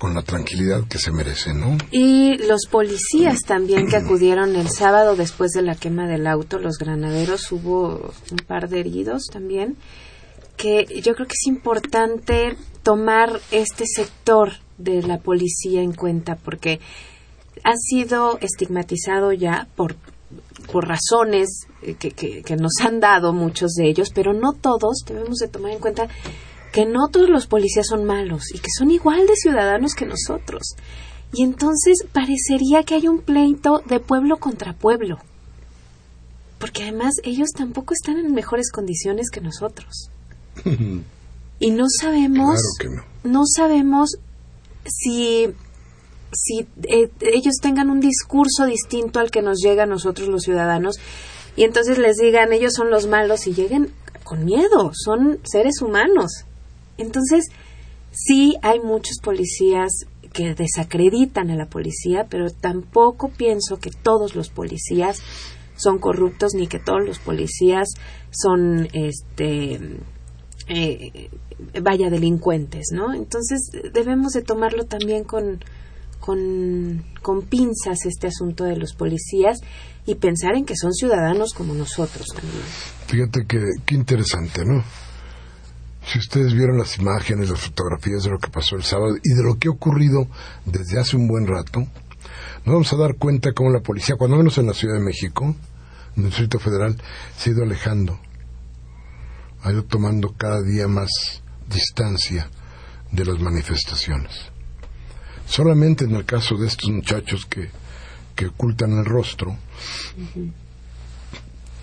[0.00, 1.76] con la tranquilidad que se merece, ¿no?
[1.90, 6.78] Y los policías también que acudieron el sábado después de la quema del auto, los
[6.78, 9.76] granaderos, hubo un par de heridos también,
[10.56, 16.80] que yo creo que es importante tomar este sector de la policía en cuenta porque
[17.62, 19.96] ha sido estigmatizado ya por,
[20.72, 25.04] por razones eh, que, que, que nos han dado muchos de ellos, pero no todos
[25.06, 26.08] debemos de tomar en cuenta
[26.72, 30.74] que no todos los policías son malos y que son igual de ciudadanos que nosotros.
[31.32, 35.18] Y entonces parecería que hay un pleito de pueblo contra pueblo.
[36.58, 40.10] Porque además ellos tampoco están en mejores condiciones que nosotros.
[41.62, 43.32] Y no sabemos, Claro que no.
[43.40, 44.16] no sabemos
[44.86, 45.54] si
[46.32, 50.96] si eh, ellos tengan un discurso distinto al que nos llega a nosotros los ciudadanos,
[51.56, 53.92] y entonces les digan ellos son los malos y lleguen
[54.24, 56.44] con miedo, son seres humanos.
[57.00, 57.46] Entonces,
[58.12, 59.92] sí hay muchos policías
[60.32, 65.22] que desacreditan a la policía, pero tampoco pienso que todos los policías
[65.76, 67.88] son corruptos ni que todos los policías
[68.30, 69.98] son este
[70.68, 71.30] eh,
[71.82, 73.12] vaya delincuentes, ¿no?
[73.14, 75.60] Entonces debemos de tomarlo también con,
[76.20, 79.58] con, con pinzas este asunto de los policías
[80.06, 82.62] y pensar en que son ciudadanos como nosotros también.
[83.06, 84.84] Fíjate que qué interesante, ¿no?
[86.06, 89.42] Si ustedes vieron las imágenes, las fotografías de lo que pasó el sábado y de
[89.42, 90.26] lo que ha ocurrido
[90.64, 91.80] desde hace un buen rato,
[92.64, 95.54] nos vamos a dar cuenta cómo la policía, cuando menos en la Ciudad de México,
[96.16, 96.96] en el Distrito Federal,
[97.36, 98.18] se ha ido alejando,
[99.62, 101.10] ha ido tomando cada día más
[101.68, 102.50] distancia
[103.12, 104.32] de las manifestaciones.
[105.46, 107.70] Solamente en el caso de estos muchachos que,
[108.36, 109.56] que ocultan el rostro,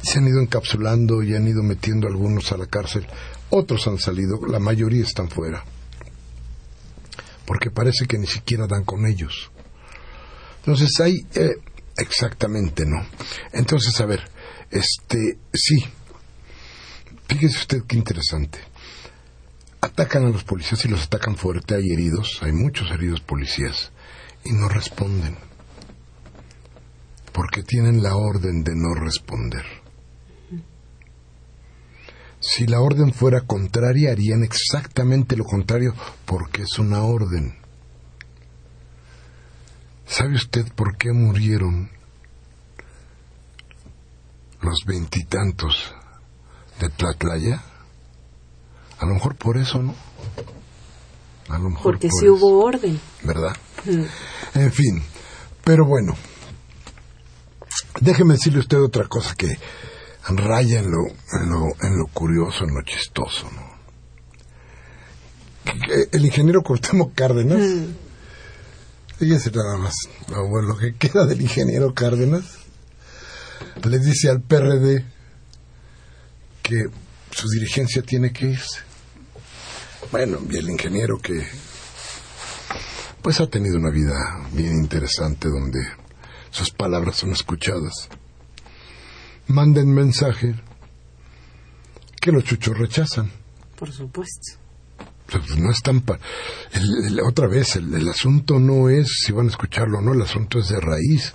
[0.07, 3.05] se han ido encapsulando y han ido metiendo algunos a la cárcel.
[3.49, 5.63] Otros han salido, la mayoría están fuera.
[7.45, 9.51] Porque parece que ni siquiera dan con ellos.
[10.59, 11.55] Entonces hay, eh,
[11.97, 13.05] exactamente no.
[13.53, 14.21] Entonces, a ver,
[14.69, 15.77] este, sí.
[17.27, 18.59] Fíjese usted qué interesante.
[19.81, 23.91] Atacan a los policías y los atacan fuerte, hay heridos, hay muchos heridos policías,
[24.43, 25.37] y no responden.
[27.31, 29.65] Porque tienen la orden de no responder.
[32.49, 35.93] Si la orden fuera contraria, harían exactamente lo contrario
[36.25, 37.57] porque es una orden.
[40.05, 41.91] ¿Sabe usted por qué murieron
[44.61, 45.93] los veintitantos
[46.79, 47.61] de Tlatlaya?
[48.99, 49.93] A lo mejor por eso, ¿no?
[51.49, 52.97] A lo mejor Porque por sí eso, hubo orden.
[53.23, 53.57] ¿Verdad?
[53.83, 54.59] Mm.
[54.59, 55.03] En fin,
[55.65, 56.15] pero bueno,
[57.99, 59.57] déjeme decirle usted otra cosa que
[60.35, 63.77] raya en lo, en lo, en lo curioso, en lo chistoso, ¿no?
[65.63, 67.61] Que El ingeniero Cortemo Cárdenas,
[69.17, 69.95] fíjese nada más,
[70.27, 72.59] bueno, lo que queda del ingeniero Cárdenas,
[73.83, 75.05] le dice al PRD
[76.61, 76.89] que
[77.31, 78.79] su dirigencia tiene que irse.
[80.11, 81.47] Bueno, y el ingeniero que
[83.21, 85.79] pues ha tenido una vida bien interesante donde
[86.49, 88.09] sus palabras son escuchadas.
[89.47, 90.55] Manden mensaje
[92.19, 93.31] que los chuchos rechazan.
[93.77, 94.57] Por supuesto.
[95.29, 96.19] Pues no están pa-
[96.73, 100.13] el- el- otra vez el, el asunto no es si van a escucharlo o no
[100.13, 101.33] el asunto es de raíz.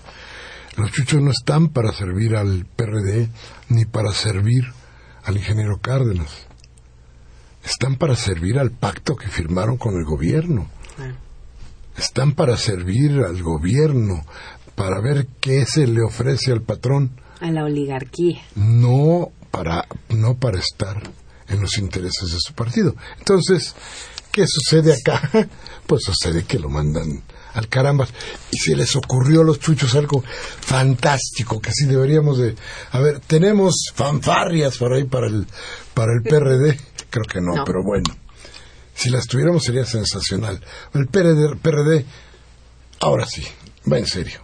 [0.77, 3.29] Los chuchos no están para servir al PRD
[3.69, 4.65] ni para servir
[5.25, 6.31] al ingeniero Cárdenas.
[7.65, 10.69] Están para servir al pacto que firmaron con el gobierno.
[11.97, 14.25] Están para servir al gobierno
[14.75, 18.43] para ver qué se le ofrece al patrón A la oligarquía.
[18.55, 21.03] no para no para estar
[21.49, 22.95] en los intereses de su partido.
[23.19, 23.75] Entonces,
[24.31, 25.29] ¿qué sucede acá?
[25.87, 28.09] Pues sucede que lo mandan al carambas
[28.51, 30.23] y se les ocurrió a los chuchos algo
[30.61, 32.55] fantástico que sí deberíamos de
[32.93, 35.47] a ver, tenemos fanfarrias por ahí para el
[35.93, 36.79] para el PRD,
[37.11, 37.65] creo que no, No.
[37.65, 38.17] pero bueno.
[38.95, 40.63] Si las tuviéramos sería sensacional.
[40.95, 42.05] El PRD, PRD
[43.01, 43.43] ahora sí,
[43.91, 44.41] va en serio.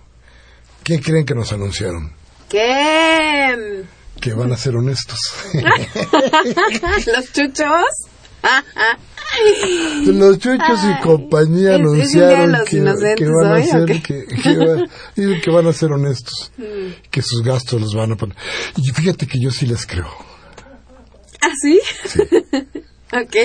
[0.82, 2.12] ¿Quién creen que nos anunciaron?
[2.48, 3.84] ¿Qué?
[4.20, 5.18] que van a ser honestos.
[7.06, 7.84] ¿Los chuchos?
[10.06, 13.64] Los chuchos y compañía ¿es- es el día de anunciaron que, que van a hoy,
[13.64, 14.86] ser que, que va-
[15.42, 16.50] que van a ser honestos,
[17.10, 18.36] que sus gastos los van a poner.
[18.76, 20.08] Y fíjate que yo sí les creo.
[21.40, 21.80] ¿Ah, sí?
[23.12, 23.36] ok.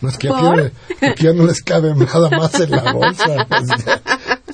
[0.00, 3.46] No es que aquí, ya no les cabe nada más en la bolsa.
[3.48, 3.66] pues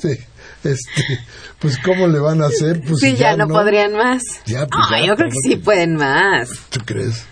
[0.00, 0.24] sí,
[0.64, 1.20] este,
[1.58, 4.22] pues cómo le van a hacer, pues sí, ya, no, podrían más.
[4.46, 6.48] Ya, pues ya, yo creo que sí pueden más.
[6.70, 7.24] ¿Tú crees?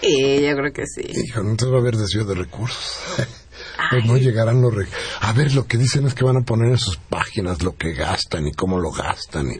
[0.00, 1.02] Sí, yo creo que sí.
[1.26, 2.98] Hijo, entonces va a haber desvío de recursos.
[3.90, 4.72] Pues no llegarán los...
[4.74, 4.86] re-
[5.20, 7.92] A ver, lo que dicen es que van a poner en sus páginas lo que
[7.92, 9.56] gastan y cómo lo gastan y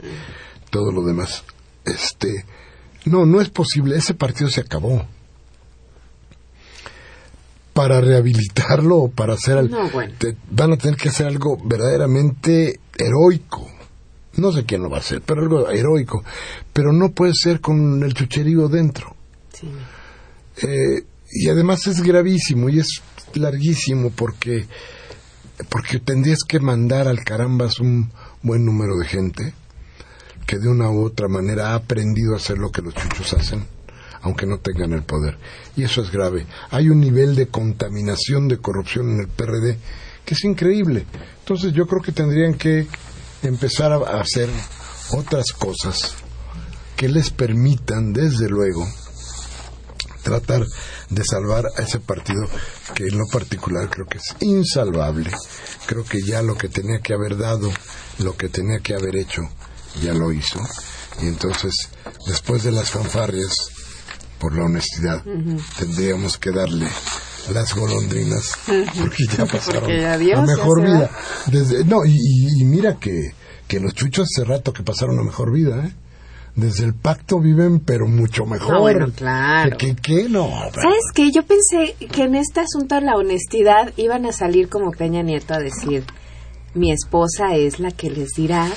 [0.71, 1.45] todo lo demás.
[1.85, 2.45] Este...
[3.05, 3.97] No, no es posible.
[3.97, 5.05] Ese partido se acabó.
[7.73, 9.57] Para rehabilitarlo o para hacer...
[9.59, 10.13] al- No, bueno.
[10.19, 13.69] te- van a tener que hacer algo verdaderamente heroico.
[14.35, 16.25] No sé quién lo va a hacer, pero algo heroico.
[16.73, 19.15] Pero no puede ser con el chucherío dentro.
[19.53, 19.69] Sí.
[20.67, 23.03] Eh, y además es gravísimo y es
[23.35, 24.67] larguísimo porque
[25.69, 28.11] porque tendrías que mandar al carambas un
[28.43, 29.55] buen número de gente
[30.47, 33.65] que de una u otra manera ha aprendido a hacer lo que los chuchos hacen
[34.23, 35.39] aunque no tengan el poder
[35.77, 39.79] y eso es grave hay un nivel de contaminación de corrupción en el PRD
[40.25, 41.07] que es increíble
[41.43, 42.87] entonces yo creo que tendrían que
[43.43, 44.49] empezar a hacer
[45.11, 46.15] otras cosas
[46.97, 48.87] que les permitan, desde luego,
[50.23, 50.65] tratar
[51.11, 52.49] de salvar a ese partido
[52.95, 55.33] que en lo particular creo que es insalvable.
[55.87, 57.69] Creo que ya lo que tenía que haber dado,
[58.21, 59.43] lo que tenía que haber hecho,
[60.01, 60.61] ya lo hizo.
[61.21, 61.75] Y entonces,
[62.25, 63.53] después de las fanfarrias,
[64.39, 65.25] por la honestidad,
[65.77, 66.89] tendríamos que darle
[67.53, 71.11] las golondrinas, porque ya pasaron Porque adiós, a ya mejor vida.
[71.47, 72.17] Desde, no, y,
[72.61, 73.33] y- mira que,
[73.67, 75.93] que los chuchos hace rato que pasaron a mejor vida, ¿eh?
[76.55, 78.75] Desde el pacto viven, pero mucho mejor.
[78.75, 79.77] Ah, bueno, claro.
[79.79, 80.29] ¿Qué, qué?
[80.29, 81.31] No, ¿Sabes qué?
[81.33, 85.55] Yo pensé que en este asunto de la honestidad iban a salir como Peña Nieto
[85.55, 86.05] a decir,
[86.75, 88.69] mi esposa es la que les dirá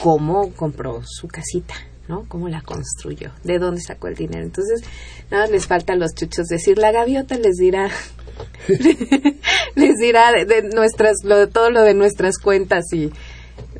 [0.00, 1.74] cómo compró su casita,
[2.08, 2.24] ¿no?
[2.28, 4.44] Cómo la construyó, de dónde sacó el dinero.
[4.44, 4.82] Entonces,
[5.30, 7.88] nada les falta a los chuchos decir, la gaviota les dirá,
[9.74, 13.12] les dirá de, nuestras, lo de todo lo de nuestras cuentas y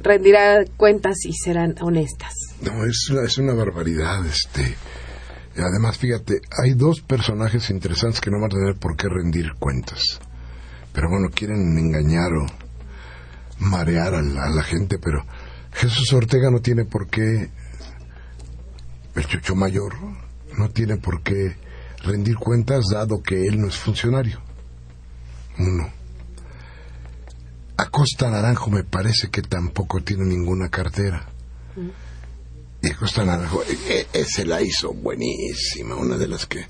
[0.00, 2.34] rendirá cuentas y serán honestas.
[2.60, 4.76] No, es una, es una barbaridad, este.
[5.56, 10.18] Además, fíjate, hay dos personajes interesantes que no van a tener por qué rendir cuentas.
[10.94, 12.46] Pero bueno, quieren engañar o
[13.58, 15.24] marear a la gente, pero
[15.72, 17.50] Jesús Ortega no tiene por qué,
[19.14, 19.94] el chucho mayor,
[20.56, 21.56] no tiene por qué
[22.02, 24.40] rendir cuentas dado que él no es funcionario.
[25.58, 25.90] Uno.
[27.76, 31.28] Acosta Naranjo me parece que tampoco tiene ninguna cartera.
[32.82, 36.66] Y Acosta Naranjo, e- e- ese la hizo buenísima, una de las que...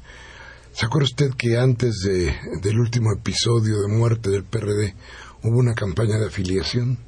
[0.72, 4.94] ¿Se acuerda usted que antes de, del último episodio de muerte del PRD
[5.42, 6.98] hubo una campaña de afiliación?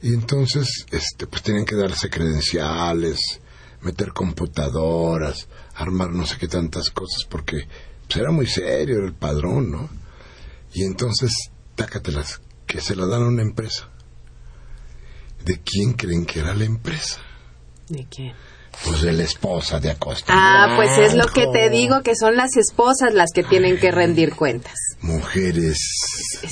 [0.00, 3.18] Y entonces, este, pues tenían que darse credenciales,
[3.80, 7.66] meter computadoras, armar no sé qué tantas cosas, porque
[8.06, 9.88] pues, era muy serio, era el padrón, ¿no?
[10.72, 13.88] Y entonces, tácatelas, que se la dan a una empresa.
[15.44, 17.20] ¿De quién creen que era la empresa?
[17.88, 18.32] ¿De qué?
[18.84, 20.32] Pues de la esposa de Acosta.
[20.34, 23.90] Ah, pues es lo que te digo, que son las esposas las que tienen que
[23.90, 24.74] rendir cuentas.
[25.00, 25.78] Mujeres.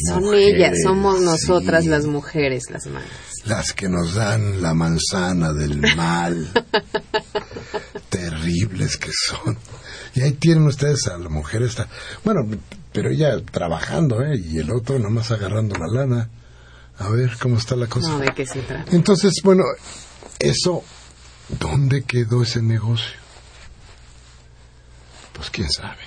[0.08, 3.10] Son mujeres, ellas, somos nosotras sí, las mujeres, las malas.
[3.46, 6.52] Las que nos dan la manzana del mal.
[8.08, 9.56] Terribles que son.
[10.14, 11.88] Y ahí tienen ustedes a la mujer esta.
[12.24, 12.40] Bueno,
[12.92, 14.36] pero ella trabajando, ¿eh?
[14.36, 16.30] Y el otro nomás agarrando la lana.
[16.98, 18.08] A ver cómo está la cosa.
[18.08, 18.90] No, ¿de qué se trata?
[18.96, 19.62] Entonces, bueno,
[20.38, 20.82] eso,
[21.60, 23.18] ¿dónde quedó ese negocio?
[25.34, 26.02] Pues quién sabe.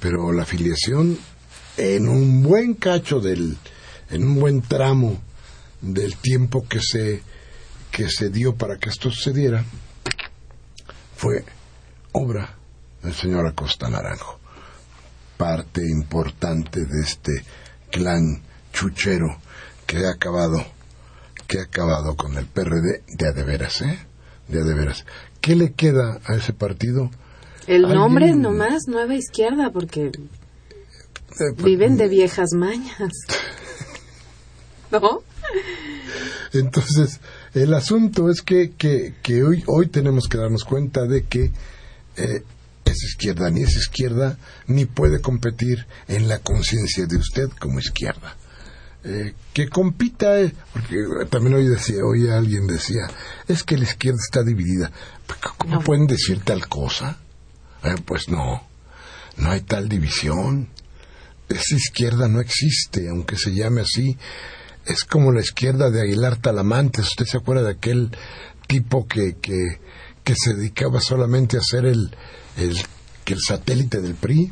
[0.00, 1.18] Pero la afiliación,
[1.76, 3.58] en un buen cacho del,
[4.10, 5.20] en un buen tramo
[5.80, 7.22] del tiempo que se,
[7.90, 9.64] que se dio para que esto sucediera,
[11.16, 11.44] fue
[12.12, 12.54] obra
[13.02, 14.38] del señor Acosta Naranjo.
[15.36, 17.44] Parte importante de este
[17.90, 19.38] clan chuchero
[19.86, 20.64] que ha acabado
[21.46, 23.98] que ha acabado con el PRD de a de veras, ¿eh?
[24.48, 25.04] De a de veras.
[25.40, 27.08] ¿Qué le queda a ese partido?
[27.68, 30.12] El Alguien- nombre nomás, Nueva Izquierda, porque Eh,
[31.54, 33.12] pues, viven de viejas mañas.
[34.90, 35.22] ¿No?
[36.60, 37.20] Entonces,
[37.54, 41.52] el asunto es que, que, que hoy, hoy tenemos que darnos cuenta de que
[42.16, 42.42] eh,
[42.84, 48.36] es izquierda, ni es izquierda, ni puede competir en la conciencia de usted como izquierda.
[49.04, 50.96] Eh, que compita, eh, porque
[51.30, 53.08] también hoy decía, hoy alguien decía,
[53.46, 54.90] es que la izquierda está dividida.
[55.58, 55.80] ¿Cómo No.
[55.80, 57.18] pueden decir tal cosa?
[57.84, 58.66] Eh, pues no,
[59.36, 60.68] no hay tal división.
[61.48, 64.16] Esa izquierda no existe, aunque se llame así.
[64.86, 67.08] Es como la izquierda de Aguilar Talamantes.
[67.08, 68.10] ¿Usted se acuerda de aquel
[68.68, 69.80] tipo que, que,
[70.22, 72.16] que se dedicaba solamente a ser el,
[72.56, 72.76] el,
[73.26, 74.50] el satélite del PRI?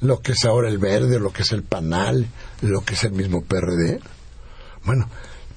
[0.00, 2.26] Lo que es ahora el verde, lo que es el panal,
[2.62, 4.00] lo que es el mismo PRD.
[4.84, 5.08] Bueno,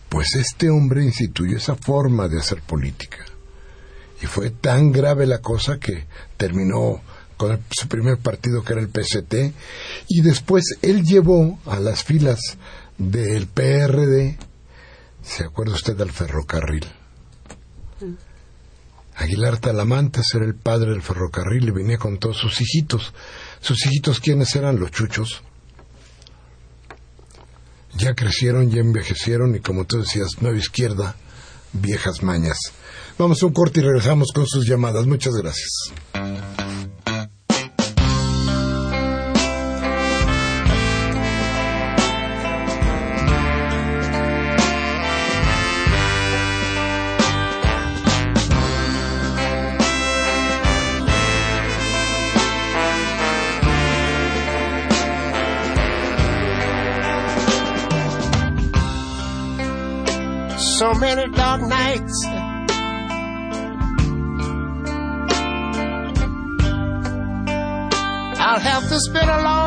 [0.09, 3.19] pues este hombre instituyó esa forma de hacer política.
[4.21, 7.01] Y fue tan grave la cosa que terminó
[7.37, 9.53] con su primer partido que era el PCT
[10.07, 12.39] y después él llevó a las filas
[12.97, 14.37] del PRD,
[15.21, 16.85] ¿se acuerda usted del ferrocarril?
[19.15, 23.13] Aguilar Talamantes era el padre del ferrocarril y venía con todos sus hijitos.
[23.61, 24.79] ¿Sus hijitos quiénes eran?
[24.79, 25.43] Los chuchos.
[27.95, 31.15] Ya crecieron, ya envejecieron y como tú decías, nueva izquierda,
[31.73, 32.57] viejas mañas.
[33.19, 35.05] Vamos a un corte y regresamos con sus llamadas.
[35.05, 35.93] Muchas gracias.
[60.79, 62.25] so many dark nights.
[68.45, 69.62] I'll have to spend a long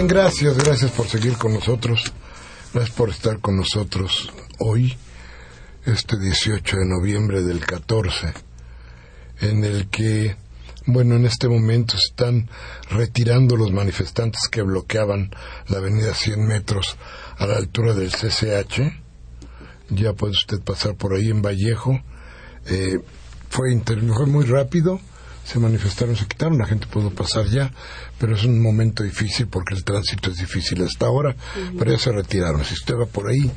[0.00, 2.10] Bien, gracias, gracias por seguir con nosotros.
[2.72, 4.96] Gracias por estar con nosotros hoy,
[5.84, 8.32] este 18 de noviembre del 14,
[9.42, 10.36] en el que,
[10.86, 12.48] bueno, en este momento están
[12.88, 15.32] retirando los manifestantes que bloqueaban
[15.68, 16.96] la avenida 100 metros
[17.36, 18.80] a la altura del CCH.
[19.90, 22.00] Ya puede usted pasar por ahí en Vallejo.
[22.64, 23.00] Eh,
[23.50, 24.98] fue, fue muy rápido,
[25.44, 27.72] se manifestaron, se quitaron, la gente pudo pasar ya,
[28.18, 31.34] pero es un momento difícil porque el tránsito es difícil hasta ahora,
[31.78, 32.64] pero ya se retiraron.
[32.64, 33.50] Si usted va por ahí,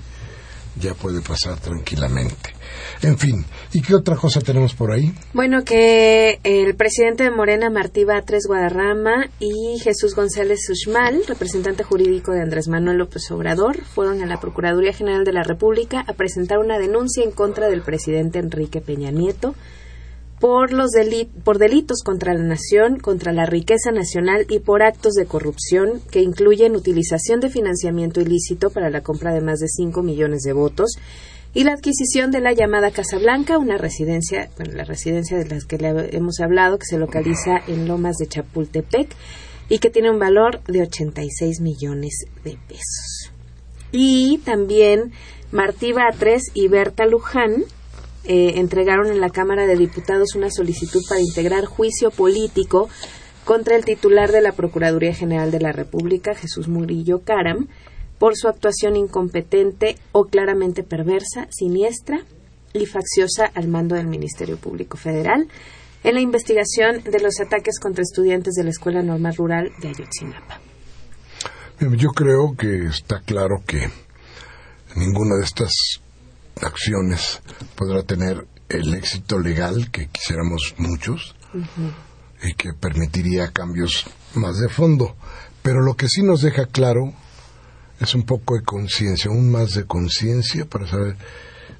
[0.79, 2.53] ya puede pasar tranquilamente.
[3.01, 5.13] En fin, ¿y qué otra cosa tenemos por ahí?
[5.33, 12.31] Bueno, que el presidente de Morena, Martí Batres Guadarrama, y Jesús González Uxmal, representante jurídico
[12.31, 16.59] de Andrés Manuel López Obrador, fueron a la Procuraduría General de la República a presentar
[16.59, 19.55] una denuncia en contra del presidente Enrique Peña Nieto
[20.43, 25.13] por, los deli- por delitos contra la nación, contra la riqueza nacional y por actos
[25.13, 30.03] de corrupción que incluyen utilización de financiamiento ilícito para la compra de más de 5
[30.03, 30.97] millones de votos
[31.53, 35.63] y la adquisición de la llamada Casa Blanca, una residencia, bueno, la residencia de las
[35.63, 39.15] que le hemos hablado, que se localiza en Lomas de Chapultepec
[39.69, 43.31] y que tiene un valor de 86 millones de pesos.
[43.93, 45.13] Y también
[45.53, 47.63] Martí Batres y Berta Luján
[48.25, 52.89] eh, entregaron en la Cámara de Diputados una solicitud para integrar juicio político
[53.43, 57.67] contra el titular de la Procuraduría General de la República, Jesús Murillo Caram,
[58.19, 62.23] por su actuación incompetente o claramente perversa, siniestra
[62.73, 65.47] y facciosa al mando del Ministerio Público Federal
[66.03, 70.59] en la investigación de los ataques contra estudiantes de la Escuela Normal Rural de Ayotzinapa.
[71.79, 73.89] Yo creo que está claro que
[74.95, 76.01] ninguna de estas
[76.61, 77.41] acciones
[77.75, 81.35] podrá tener el éxito legal que quisiéramos muchos
[82.41, 85.15] y que permitiría cambios más de fondo.
[85.61, 87.13] Pero lo que sí nos deja claro
[87.99, 91.17] es un poco de conciencia, un más de conciencia para saber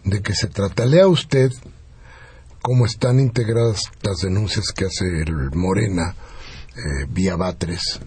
[0.04, 0.86] de qué se trata.
[0.86, 1.52] Lea usted
[2.62, 6.16] cómo están integradas las denuncias que hace el Morena
[6.76, 8.00] eh, vía Batres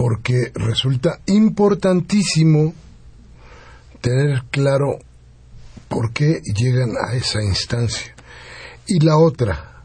[0.00, 2.72] porque resulta importantísimo
[4.00, 4.98] tener claro
[5.88, 8.14] por qué llegan a esa instancia.
[8.86, 9.84] Y la otra,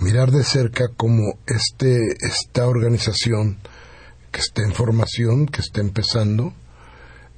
[0.00, 3.58] mirar de cerca cómo este, esta organización
[4.30, 6.52] que está en formación, que está empezando,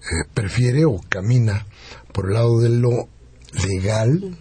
[0.02, 1.66] eh, prefiere o camina
[2.12, 3.08] por el lado de lo
[3.66, 4.38] legal,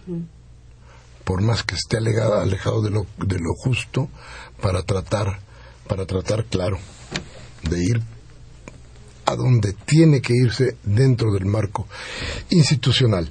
[1.24, 4.10] por más que esté alegada- alejado de lo, de lo justo,
[4.62, 5.40] para tratar,
[5.88, 6.78] para tratar, claro,
[7.70, 8.02] de ir
[9.26, 11.88] a donde tiene que irse dentro del marco
[12.50, 13.30] institucional.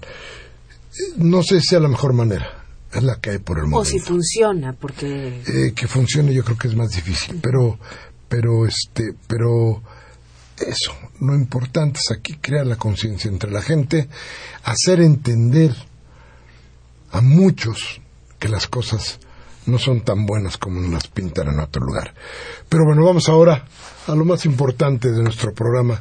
[1.16, 3.90] No sé si sea la mejor manera, es la que hay por el O momento.
[3.90, 7.78] si funciona, porque Eh, que funcione yo creo que es más difícil, pero,
[8.28, 9.82] pero este, pero
[10.58, 14.08] eso, lo importante es aquí crear la conciencia entre la gente,
[14.62, 15.74] hacer entender
[17.10, 18.00] a muchos
[18.38, 19.18] que las cosas
[19.66, 22.14] no son tan buenas como nos las pintan en otro lugar.
[22.68, 23.64] Pero bueno, vamos ahora
[24.06, 26.00] a lo más importante de nuestro programa,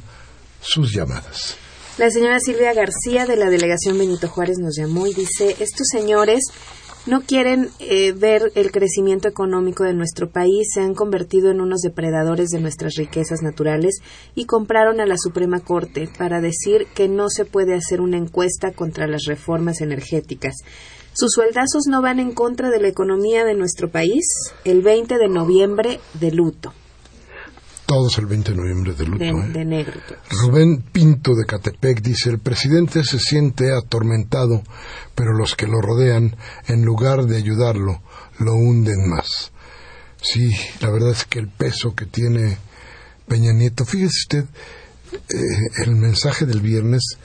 [0.61, 1.57] sus llamadas.
[1.97, 6.41] La señora Silvia García de la delegación Benito Juárez nos llamó y dice, estos señores
[7.05, 11.81] no quieren eh, ver el crecimiento económico de nuestro país, se han convertido en unos
[11.81, 13.99] depredadores de nuestras riquezas naturales
[14.35, 18.71] y compraron a la Suprema Corte para decir que no se puede hacer una encuesta
[18.71, 20.55] contra las reformas energéticas.
[21.13, 24.25] Sus sueldazos no van en contra de la economía de nuestro país.
[24.65, 26.73] El 20 de noviembre de luto,
[27.85, 29.23] Todos el 20 de noviembre de luto.
[29.23, 29.49] de, ¿eh?
[29.53, 29.99] de negro.
[30.29, 34.63] Rubén Pinto de Catepec dice, el presidente se siente atormentado,
[35.13, 36.35] pero los que lo rodean,
[36.67, 38.01] en lugar de ayudarlo,
[38.39, 39.51] lo hunden más.
[40.21, 40.49] Sí,
[40.79, 42.57] la verdad es que el peso que tiene
[43.27, 44.45] Peña Nieto, fíjese usted,
[45.13, 47.17] eh, el mensaje del viernes,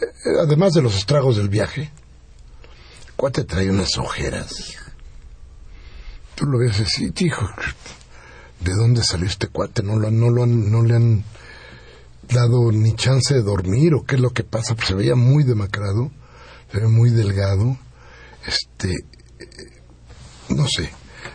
[0.00, 1.90] eh, además de los estragos del viaje,
[3.18, 4.74] cuate trae unas ojeras.
[6.36, 7.48] Tú lo ves así, hijo,
[8.60, 9.82] ¿de dónde salió este cuate?
[9.82, 11.24] No lo, no lo han, no le han
[12.30, 15.42] dado ni chance de dormir o qué es lo que pasa, pues se veía muy
[15.42, 16.10] demacrado.
[16.70, 17.76] se ve muy delgado,
[18.46, 19.46] este, eh,
[20.50, 20.90] no sé,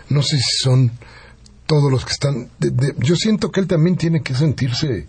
[0.09, 0.91] no sé si son
[1.65, 5.07] todos los que están, de- yo siento que él también tiene que sentirse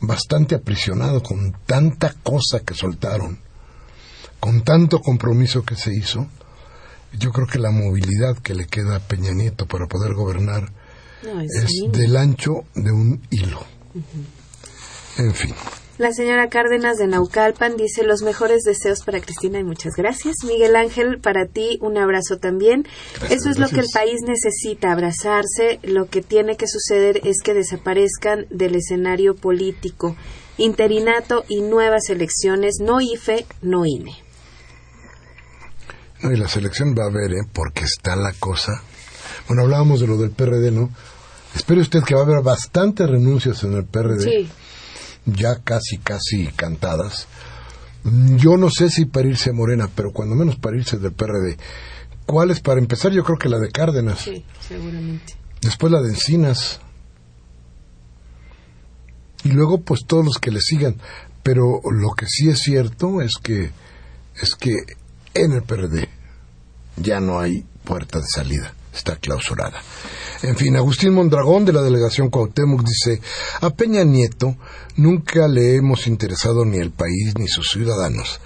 [0.00, 3.40] bastante aprisionado con tanta cosa que soltaron,
[4.44, 6.28] con tanto compromiso que se hizo.
[7.18, 10.70] Yo creo que la movilidad que le queda a Peña Nieto para poder gobernar
[11.22, 13.64] No, es del ancho de un hilo.
[15.16, 15.54] En fin.
[15.96, 20.34] La señora Cárdenas de Naucalpan dice los mejores deseos para Cristina y muchas gracias.
[20.44, 22.84] Miguel Ángel, para ti un abrazo también.
[23.14, 25.80] Gracias, Eso es lo que el país necesita, abrazarse.
[25.84, 30.16] Lo que tiene que suceder es que desaparezcan del escenario político.
[30.58, 34.23] Interinato y nuevas elecciones, no IFE, no INE.
[36.24, 37.46] No, y la selección va a haber, ¿eh?
[37.52, 38.72] porque está la cosa.
[39.46, 40.88] Bueno, hablábamos de lo del PRD, ¿no?
[41.54, 44.48] Espere usted que va a haber bastantes renuncias en el PRD, Sí,
[45.26, 47.28] ya casi, casi cantadas.
[48.36, 51.58] Yo no sé si para irse a Morena, pero cuando menos para irse del PRD.
[52.24, 52.60] ¿Cuál es?
[52.60, 54.20] Para empezar, yo creo que la de Cárdenas.
[54.20, 55.34] sí, seguramente.
[55.60, 56.80] Después la de Encinas.
[59.44, 60.96] Y luego, pues todos los que le sigan.
[61.42, 63.70] Pero lo que sí es cierto es que,
[64.40, 64.72] es que
[65.34, 66.08] en el PRD
[66.96, 68.74] ya no hay puerta de salida.
[68.94, 69.82] Está clausurada.
[70.42, 73.20] En fin, Agustín Mondragón de la delegación Cuauhtémoc dice,
[73.60, 74.56] a Peña Nieto
[74.96, 78.40] nunca le hemos interesado ni el país ni sus ciudadanos.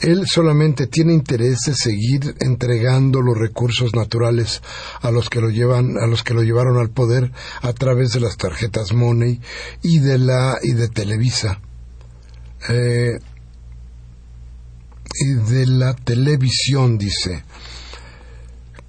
[0.00, 4.62] Él solamente tiene interés de seguir entregando los recursos naturales
[5.00, 8.20] a los que lo llevan, a los que lo llevaron al poder a través de
[8.20, 9.40] las tarjetas Money
[9.82, 11.60] y de la y de Televisa.
[12.68, 13.18] Eh,
[15.48, 17.44] de la televisión dice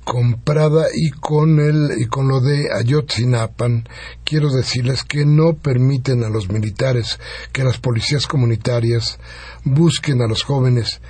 [0.04, 3.88] comprada y con el y con lo de Ayotzinapan
[4.24, 7.20] quiero decirles que no permiten a los militares
[7.52, 9.18] que las policías comunitarias
[9.64, 11.02] busquen a los jóvenes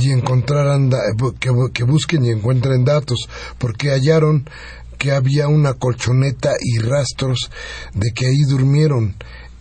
[0.00, 1.02] y encontraran da-
[1.38, 3.28] que, que busquen y encuentren datos
[3.58, 4.48] porque hallaron
[4.96, 7.50] que había una colchoneta y rastros
[7.94, 9.14] de que ahí durmieron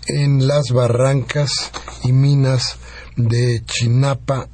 [0.08, 1.52] en las barrancas
[2.04, 2.78] y minas
[3.18, 4.48] de Chinapa,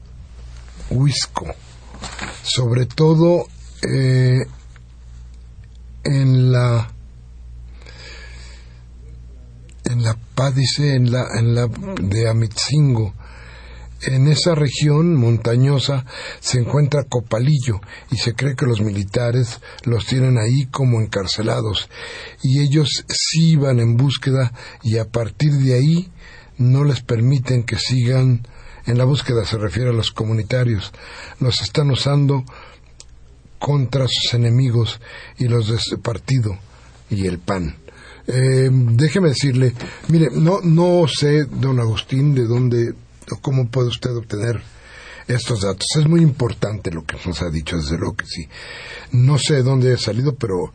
[0.90, 1.46] Huisco.
[2.42, 3.48] Sobre todo
[3.82, 4.40] eh,
[6.04, 6.90] en la
[9.86, 13.14] en la Pádice, en la en la de Amitzingo.
[14.06, 16.06] En esa región montañosa
[16.42, 17.80] se encuentra Copalillo
[18.12, 21.90] y se cree que los militares los tienen ahí como encarcelados.
[22.42, 24.52] Y ellos sí iban en búsqueda
[24.82, 26.12] y a partir de ahí
[26.58, 28.46] no les permiten que sigan
[28.86, 30.92] en la búsqueda se refiere a los comunitarios
[31.40, 32.44] los están usando
[33.60, 35.00] contra sus enemigos
[35.38, 36.58] y los de su partido
[37.10, 37.78] y el PAN.
[38.28, 39.74] Eh, déjeme decirle,
[40.10, 42.94] mire, no, no sé, don Agustín, de dónde
[43.32, 44.62] o cómo puede usted obtener
[45.28, 45.86] estos datos.
[45.98, 48.48] Es muy importante lo que nos ha dicho, desde luego que sí.
[49.12, 50.74] No sé de dónde ha salido, pero,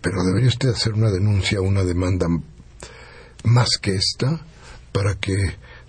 [0.00, 2.26] pero debería usted hacer una denuncia, una demanda
[3.44, 4.44] más que esta,
[4.92, 5.34] para que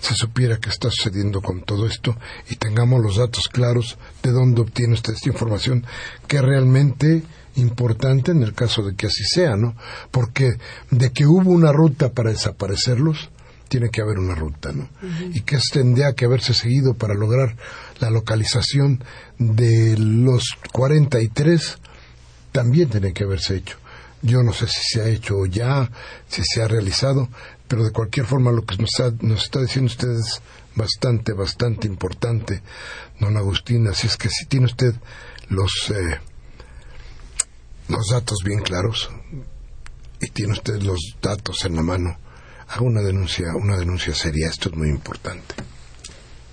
[0.06, 2.16] se supiera qué está sucediendo con todo esto
[2.50, 5.86] y tengamos los datos claros de dónde obtiene usted esta información,
[6.28, 7.24] que es realmente
[7.56, 9.76] importante en el caso de que así sea, ¿no?
[10.12, 10.58] Porque
[10.92, 13.30] de que hubo una ruta para desaparecerlos,
[13.68, 14.88] tiene que haber una ruta, ¿no?
[15.34, 17.56] Y que tendría que haberse seguido para lograr
[18.00, 19.04] la localización
[19.40, 21.80] de los 43,
[22.52, 23.78] también tiene que haberse hecho.
[24.22, 25.90] Yo no sé si se ha hecho ya,
[26.28, 27.30] si se ha realizado,
[27.68, 30.42] pero de cualquier forma lo que nos está, nos está diciendo usted es
[30.76, 32.62] bastante, bastante importante,
[33.20, 33.88] don Agustín.
[33.88, 34.94] Así es que si tiene usted
[35.50, 36.20] los, eh,
[37.88, 39.10] los datos bien claros
[40.22, 42.18] y tiene usted los datos en la mano,
[42.68, 44.50] haga una denuncia, una denuncia seria.
[44.50, 45.56] Esto es muy importante.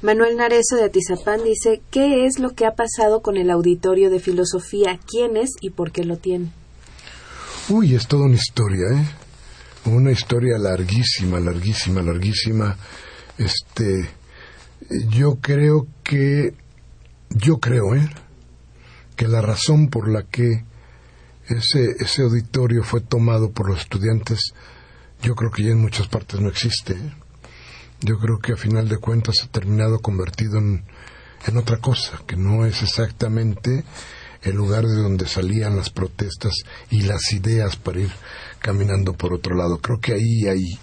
[0.03, 4.19] Manuel Narezo de Atizapán dice, ¿qué es lo que ha pasado con el auditorio de
[4.19, 4.99] filosofía?
[5.07, 6.51] ¿Quién es y por qué lo tiene?
[7.69, 9.07] Uy, es toda una historia, ¿eh?
[9.85, 12.77] Una historia larguísima, larguísima, larguísima.
[13.37, 14.09] Este,
[15.09, 16.55] yo creo que,
[17.31, 18.09] yo creo, ¿eh?
[19.17, 20.65] Que la razón por la que
[21.49, 24.53] ese, ese auditorio fue tomado por los estudiantes,
[25.21, 26.95] yo creo que ya en muchas partes no existe.
[26.95, 27.13] ¿eh?
[28.01, 30.85] Yo creo que a final de cuentas ha terminado convertido en,
[31.47, 33.85] en otra cosa, que no es exactamente
[34.43, 36.53] el lugar de donde salían las protestas
[36.91, 38.11] y las ideas para ir
[38.63, 39.79] caminando por otro lado.
[39.79, 40.79] Creo que ahí hay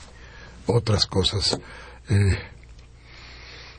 [0.68, 1.60] otras cosas
[2.10, 2.38] eh,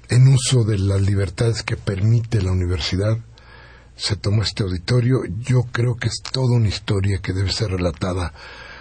[0.08, 3.18] en uso de las libertades que permite la universidad.
[3.94, 5.20] Se tomó este auditorio.
[5.38, 8.32] Yo creo que es toda una historia que debe ser relatada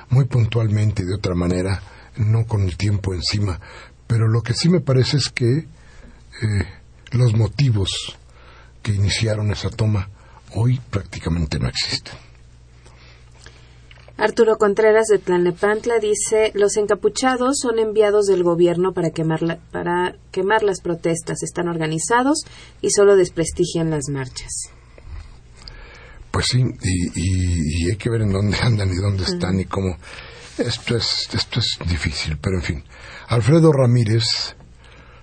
[0.09, 1.83] muy puntualmente y de otra manera,
[2.15, 3.59] no con el tiempo encima.
[4.07, 6.65] Pero lo que sí me parece es que eh,
[7.11, 8.17] los motivos
[8.81, 10.09] que iniciaron esa toma
[10.55, 12.28] hoy prácticamente no existen.
[14.19, 20.15] Arturo Contreras de Tlalnepantla dice, los encapuchados son enviados del gobierno para quemar, la- para
[20.31, 22.43] quemar las protestas, están organizados
[22.81, 24.51] y solo desprestigian las marchas.
[26.31, 29.65] Pues sí, y, y- y hay que ver en dónde andan y dónde están y
[29.65, 29.95] cómo.
[30.57, 32.83] Esto es, esto es difícil, pero en fin.
[33.29, 34.25] Alfredo Ramírez,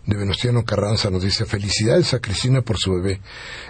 [0.07, 3.21] de Venustiano Carranza, nos dice: Felicidades a Cristina por su bebé.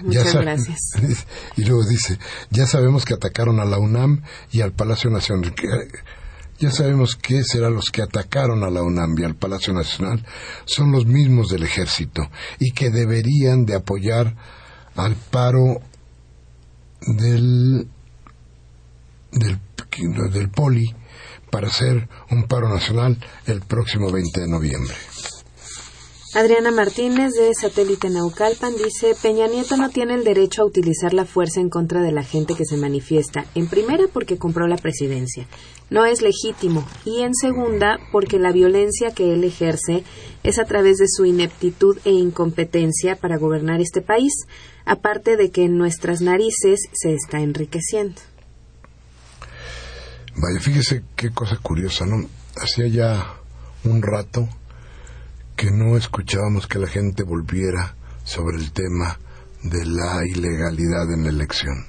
[0.03, 0.79] Muchas sa- gracias.
[1.57, 2.19] Y luego dice:
[2.51, 4.23] Ya sabemos que atacaron a la UNAM
[4.53, 5.55] y al Palacio Nacional.
[6.59, 10.25] Ya sabemos que serán los que atacaron a la UNAM y al Palacio Nacional.
[10.65, 14.35] Son los mismos del ejército y que deberían de apoyar
[14.95, 15.81] al paro
[17.07, 17.89] del,
[19.33, 19.61] del,
[20.33, 20.95] del poli
[21.51, 24.95] para hacer un paro nacional el próximo 20 de noviembre.
[26.37, 31.25] Adriana Martínez de Satélite Naucalpan dice, Peña Nieto no tiene el derecho a utilizar la
[31.25, 33.47] fuerza en contra de la gente que se manifiesta.
[33.55, 35.47] En primera, porque compró la presidencia.
[35.89, 36.87] No es legítimo.
[37.07, 40.05] Y en segunda, porque la violencia que él ejerce
[40.43, 44.35] es a través de su ineptitud e incompetencia para gobernar este país,
[44.85, 48.21] aparte de que en nuestras narices se está enriqueciendo.
[50.35, 52.29] Vaya, fíjese qué cosa curiosa, ¿no?
[52.57, 53.41] Hacía ya
[53.85, 54.47] un rato
[55.57, 59.19] que no escuchábamos que la gente volviera sobre el tema
[59.63, 61.87] de la ilegalidad en la elección.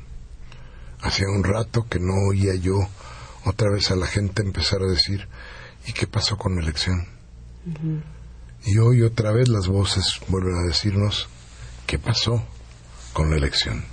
[1.01, 2.77] Hacía un rato que no oía yo
[3.45, 5.27] otra vez a la gente empezar a decir,
[5.85, 7.07] ¿y qué pasó con la elección?
[8.65, 11.27] Y hoy otra vez las voces vuelven a decirnos,
[11.85, 12.43] ¿qué pasó
[13.13, 13.83] con la elección?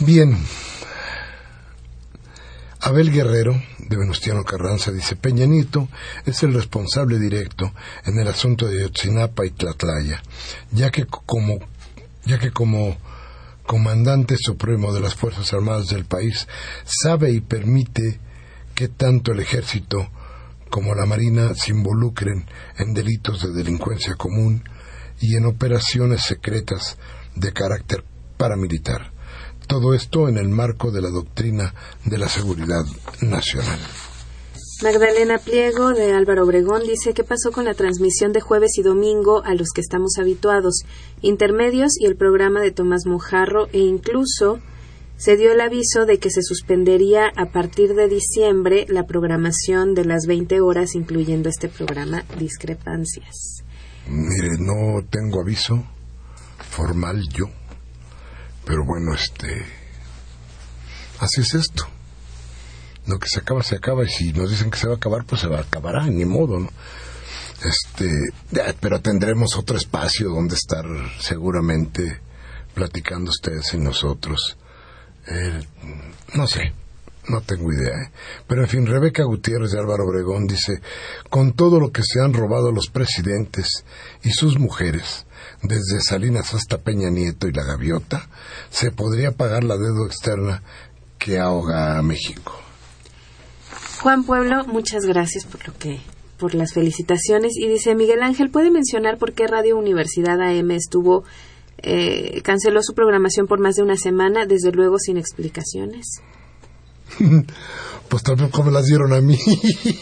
[0.00, 0.36] Bien,
[2.80, 5.88] Abel Guerrero, de Venustiano Carranza, dice, Peña Nieto
[6.24, 7.72] es el responsable directo
[8.04, 10.22] en el asunto de Yotzinapa y Tlatlaya,
[10.70, 11.58] ya que como,
[12.24, 12.96] ya que como
[13.66, 16.46] comandante supremo de las Fuerzas Armadas del país,
[16.84, 18.20] sabe y permite
[18.74, 20.10] que tanto el ejército
[20.70, 22.46] como la Marina se involucren
[22.78, 24.62] en delitos de delincuencia común
[25.20, 26.98] y en operaciones secretas
[27.34, 28.04] de carácter
[28.36, 29.15] paramilitar.
[29.66, 32.84] Todo esto en el marco de la doctrina de la seguridad
[33.20, 33.78] nacional.
[34.82, 39.42] Magdalena Pliego de Álvaro Obregón dice qué pasó con la transmisión de jueves y domingo
[39.42, 40.82] a los que estamos habituados,
[41.22, 44.60] intermedios y el programa de Tomás Mojarro e incluso
[45.16, 50.04] se dio el aviso de que se suspendería a partir de diciembre la programación de
[50.04, 53.64] las 20 horas incluyendo este programa Discrepancias.
[54.08, 55.82] Mire, no tengo aviso
[56.58, 57.46] formal yo,
[58.66, 59.64] pero bueno, este,
[61.20, 61.86] así es esto.
[63.06, 65.24] Lo que se acaba, se acaba, y si nos dicen que se va a acabar,
[65.24, 66.68] pues se va a acabar, ni modo, ¿no?
[67.64, 68.10] Este,
[68.80, 70.84] pero tendremos otro espacio donde estar
[71.20, 72.20] seguramente
[72.74, 74.58] platicando ustedes y nosotros.
[75.28, 75.62] Eh,
[76.34, 76.74] no sé,
[77.28, 77.94] no tengo idea.
[77.94, 78.10] ¿eh?
[78.46, 80.80] Pero en fin, Rebeca Gutiérrez de Álvaro Obregón dice,
[81.30, 83.84] con todo lo que se han robado los presidentes
[84.22, 85.26] y sus mujeres,
[85.66, 88.28] desde Salinas hasta Peña Nieto y la Gaviota,
[88.70, 90.62] se podría pagar la deuda externa
[91.18, 92.52] que ahoga a México.
[94.00, 96.00] Juan Pueblo, muchas gracias por lo que
[96.38, 101.24] por las felicitaciones y dice Miguel Ángel, ¿puede mencionar por qué Radio Universidad AM estuvo
[101.78, 106.20] eh, canceló su programación por más de una semana, desde luego sin explicaciones?
[108.08, 109.38] pues tampoco me las dieron a mí.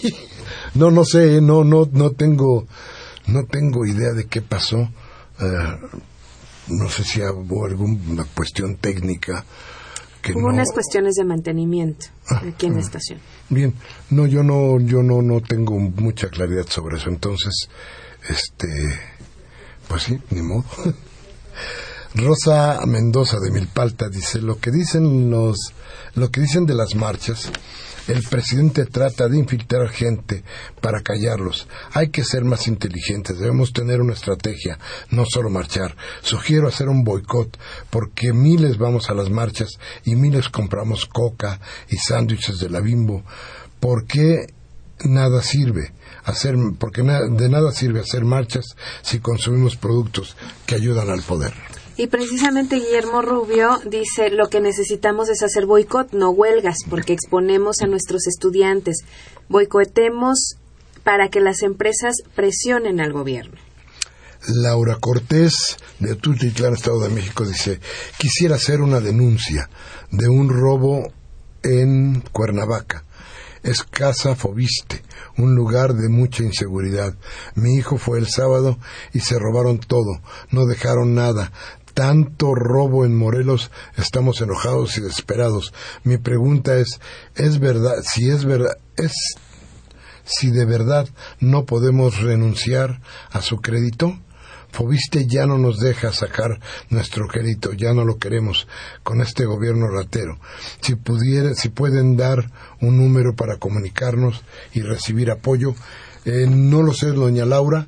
[0.74, 2.66] no, no sé, no, no, no tengo,
[3.26, 4.88] no tengo idea de qué pasó.
[5.40, 5.78] Eh,
[6.68, 9.44] no sé si hubo alguna cuestión técnica
[10.22, 10.54] que Hubo no.
[10.54, 13.18] unas cuestiones de mantenimiento aquí en la estación.
[13.50, 13.74] Bien,
[14.08, 17.10] no, yo no, yo no, no tengo mucha claridad sobre eso.
[17.10, 17.68] Entonces,
[18.28, 18.68] este,
[19.86, 20.64] pues sí, ni modo.
[22.14, 25.74] Rosa Mendoza de Milpalta dice lo que dicen los,
[26.14, 27.50] lo que dicen de las marchas.
[28.06, 30.44] El presidente trata de infiltrar gente
[30.82, 31.66] para callarlos.
[31.92, 34.78] Hay que ser más inteligentes, debemos tener una estrategia,
[35.10, 35.96] no solo marchar.
[36.20, 41.96] Sugiero hacer un boicot, porque miles vamos a las marchas y miles compramos coca y
[41.96, 43.24] sándwiches de la bimbo.
[43.80, 44.48] ¿Por qué
[45.04, 45.92] nada sirve?
[46.24, 48.64] Hacer, porque de nada sirve hacer marchas
[49.02, 50.36] si consumimos productos
[50.66, 51.54] que ayudan al poder.
[51.96, 57.76] Y precisamente Guillermo Rubio dice, lo que necesitamos es hacer boicot, no huelgas, porque exponemos
[57.82, 59.04] a nuestros estudiantes.
[59.48, 60.56] Boicotemos
[61.04, 63.56] para que las empresas presionen al gobierno.
[64.46, 67.80] Laura Cortés, de Tultitlán, Estado de México, dice,
[68.18, 69.70] quisiera hacer una denuncia
[70.10, 71.12] de un robo
[71.62, 73.04] en Cuernavaca.
[73.62, 75.02] es Casa Fobiste,
[75.38, 77.16] un lugar de mucha inseguridad.
[77.54, 78.78] Mi hijo fue el sábado
[79.14, 80.20] y se robaron todo,
[80.50, 81.50] no dejaron nada.
[81.94, 85.72] Tanto robo en Morelos, estamos enojados y desesperados.
[86.02, 87.00] Mi pregunta es,
[87.36, 87.94] ¿es verdad?
[88.02, 89.12] Si es verdad, es
[90.24, 94.18] si de verdad no podemos renunciar a su crédito?
[94.72, 96.58] Fobiste ya no nos deja sacar
[96.90, 98.66] nuestro crédito, ya no lo queremos
[99.04, 100.40] con este gobierno ratero.
[100.80, 104.42] Si pudiera, si pueden dar un número para comunicarnos
[104.72, 105.76] y recibir apoyo,
[106.24, 107.86] eh, no lo sé, doña Laura,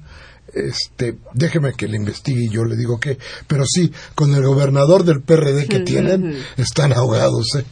[0.56, 5.04] este, déjeme que le investigue y yo le digo que, pero sí, con el gobernador
[5.04, 7.64] del PRD que tienen, están ahogados, ¿eh?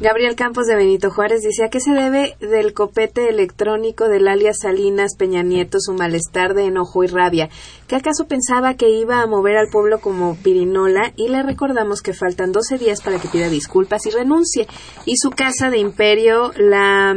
[0.00, 4.58] Gabriel Campos de Benito Juárez dice, ¿a qué se debe del copete electrónico del alias
[4.62, 7.48] Salinas Peña Nieto su malestar de enojo y rabia?
[7.88, 11.12] ¿Que acaso pensaba que iba a mover al pueblo como pirinola?
[11.16, 14.68] Y le recordamos que faltan 12 días para que pida disculpas y renuncie.
[15.04, 17.16] Y su casa de imperio la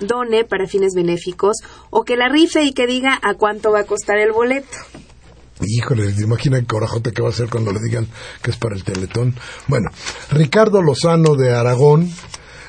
[0.00, 1.58] done para fines benéficos
[1.90, 4.76] o que la rife y que diga a cuánto va a costar el boleto.
[5.62, 8.08] Híjole, imagina el corajote que va a hacer cuando le digan
[8.42, 9.34] que es para el teletón.
[9.68, 9.90] Bueno,
[10.30, 12.10] Ricardo Lozano de Aragón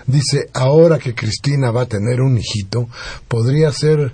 [0.08, 2.90] dice, ahora que Cristina va a tener un hijito,
[3.28, 4.12] podría ser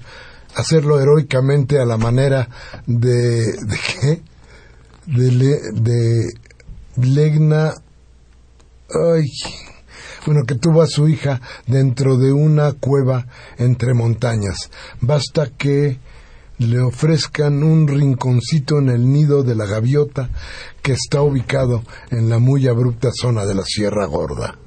[0.55, 2.49] hacerlo heroicamente a la manera
[2.85, 3.53] de...
[3.53, 4.21] ¿De qué?
[5.07, 6.33] De, de
[6.97, 7.73] Legna...
[8.89, 9.25] Ay,
[10.27, 14.69] bueno, que tuvo a su hija dentro de una cueva entre montañas.
[14.99, 15.99] Basta que
[16.57, 20.29] le ofrezcan un rinconcito en el nido de la gaviota
[20.81, 24.57] que está ubicado en la muy abrupta zona de la Sierra Gorda.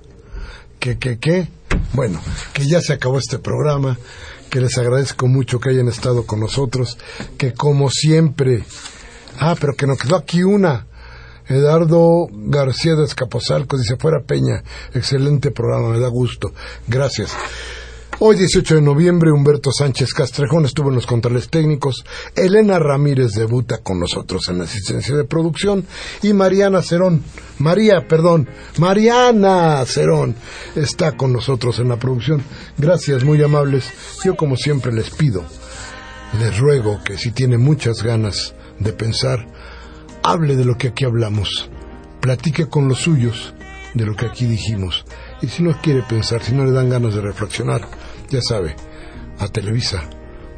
[0.78, 1.48] ¿Qué, qué, qué?
[1.92, 2.22] Bueno,
[2.54, 3.98] que ya se acabó este programa,
[4.48, 6.96] que les agradezco mucho que hayan estado con nosotros,
[7.36, 8.64] que como siempre...
[9.38, 10.86] Ah, pero que nos quedó aquí una.
[11.51, 14.62] Eduardo García de Escaposalco dice fuera Peña,
[14.94, 16.53] excelente programa, me da gusto.
[16.86, 17.36] Gracias.
[18.20, 22.05] Hoy 18 de noviembre Humberto Sánchez Castrejón estuvo en los controles técnicos,
[22.36, 25.86] Elena Ramírez debuta con nosotros en la asistencia de producción
[26.22, 27.24] y Mariana Cerón,
[27.59, 28.48] María, perdón,
[28.78, 30.36] Mariana Cerón
[30.76, 32.44] está con nosotros en la producción.
[32.78, 33.90] Gracias, muy amables.
[34.22, 35.42] Yo como siempre les pido,
[36.38, 39.46] les ruego que si tiene muchas ganas de pensar,
[40.22, 41.70] hable de lo que aquí hablamos,
[42.20, 43.54] platique con los suyos
[43.94, 45.04] de lo que aquí dijimos.
[45.42, 47.82] Y si no quiere pensar, si no le dan ganas de reflexionar,
[48.28, 48.76] ya sabe,
[49.38, 50.02] a Televisa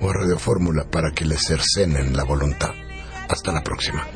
[0.00, 2.70] o a Radio Fórmula para que le cercenen la voluntad.
[3.28, 4.06] Hasta la próxima.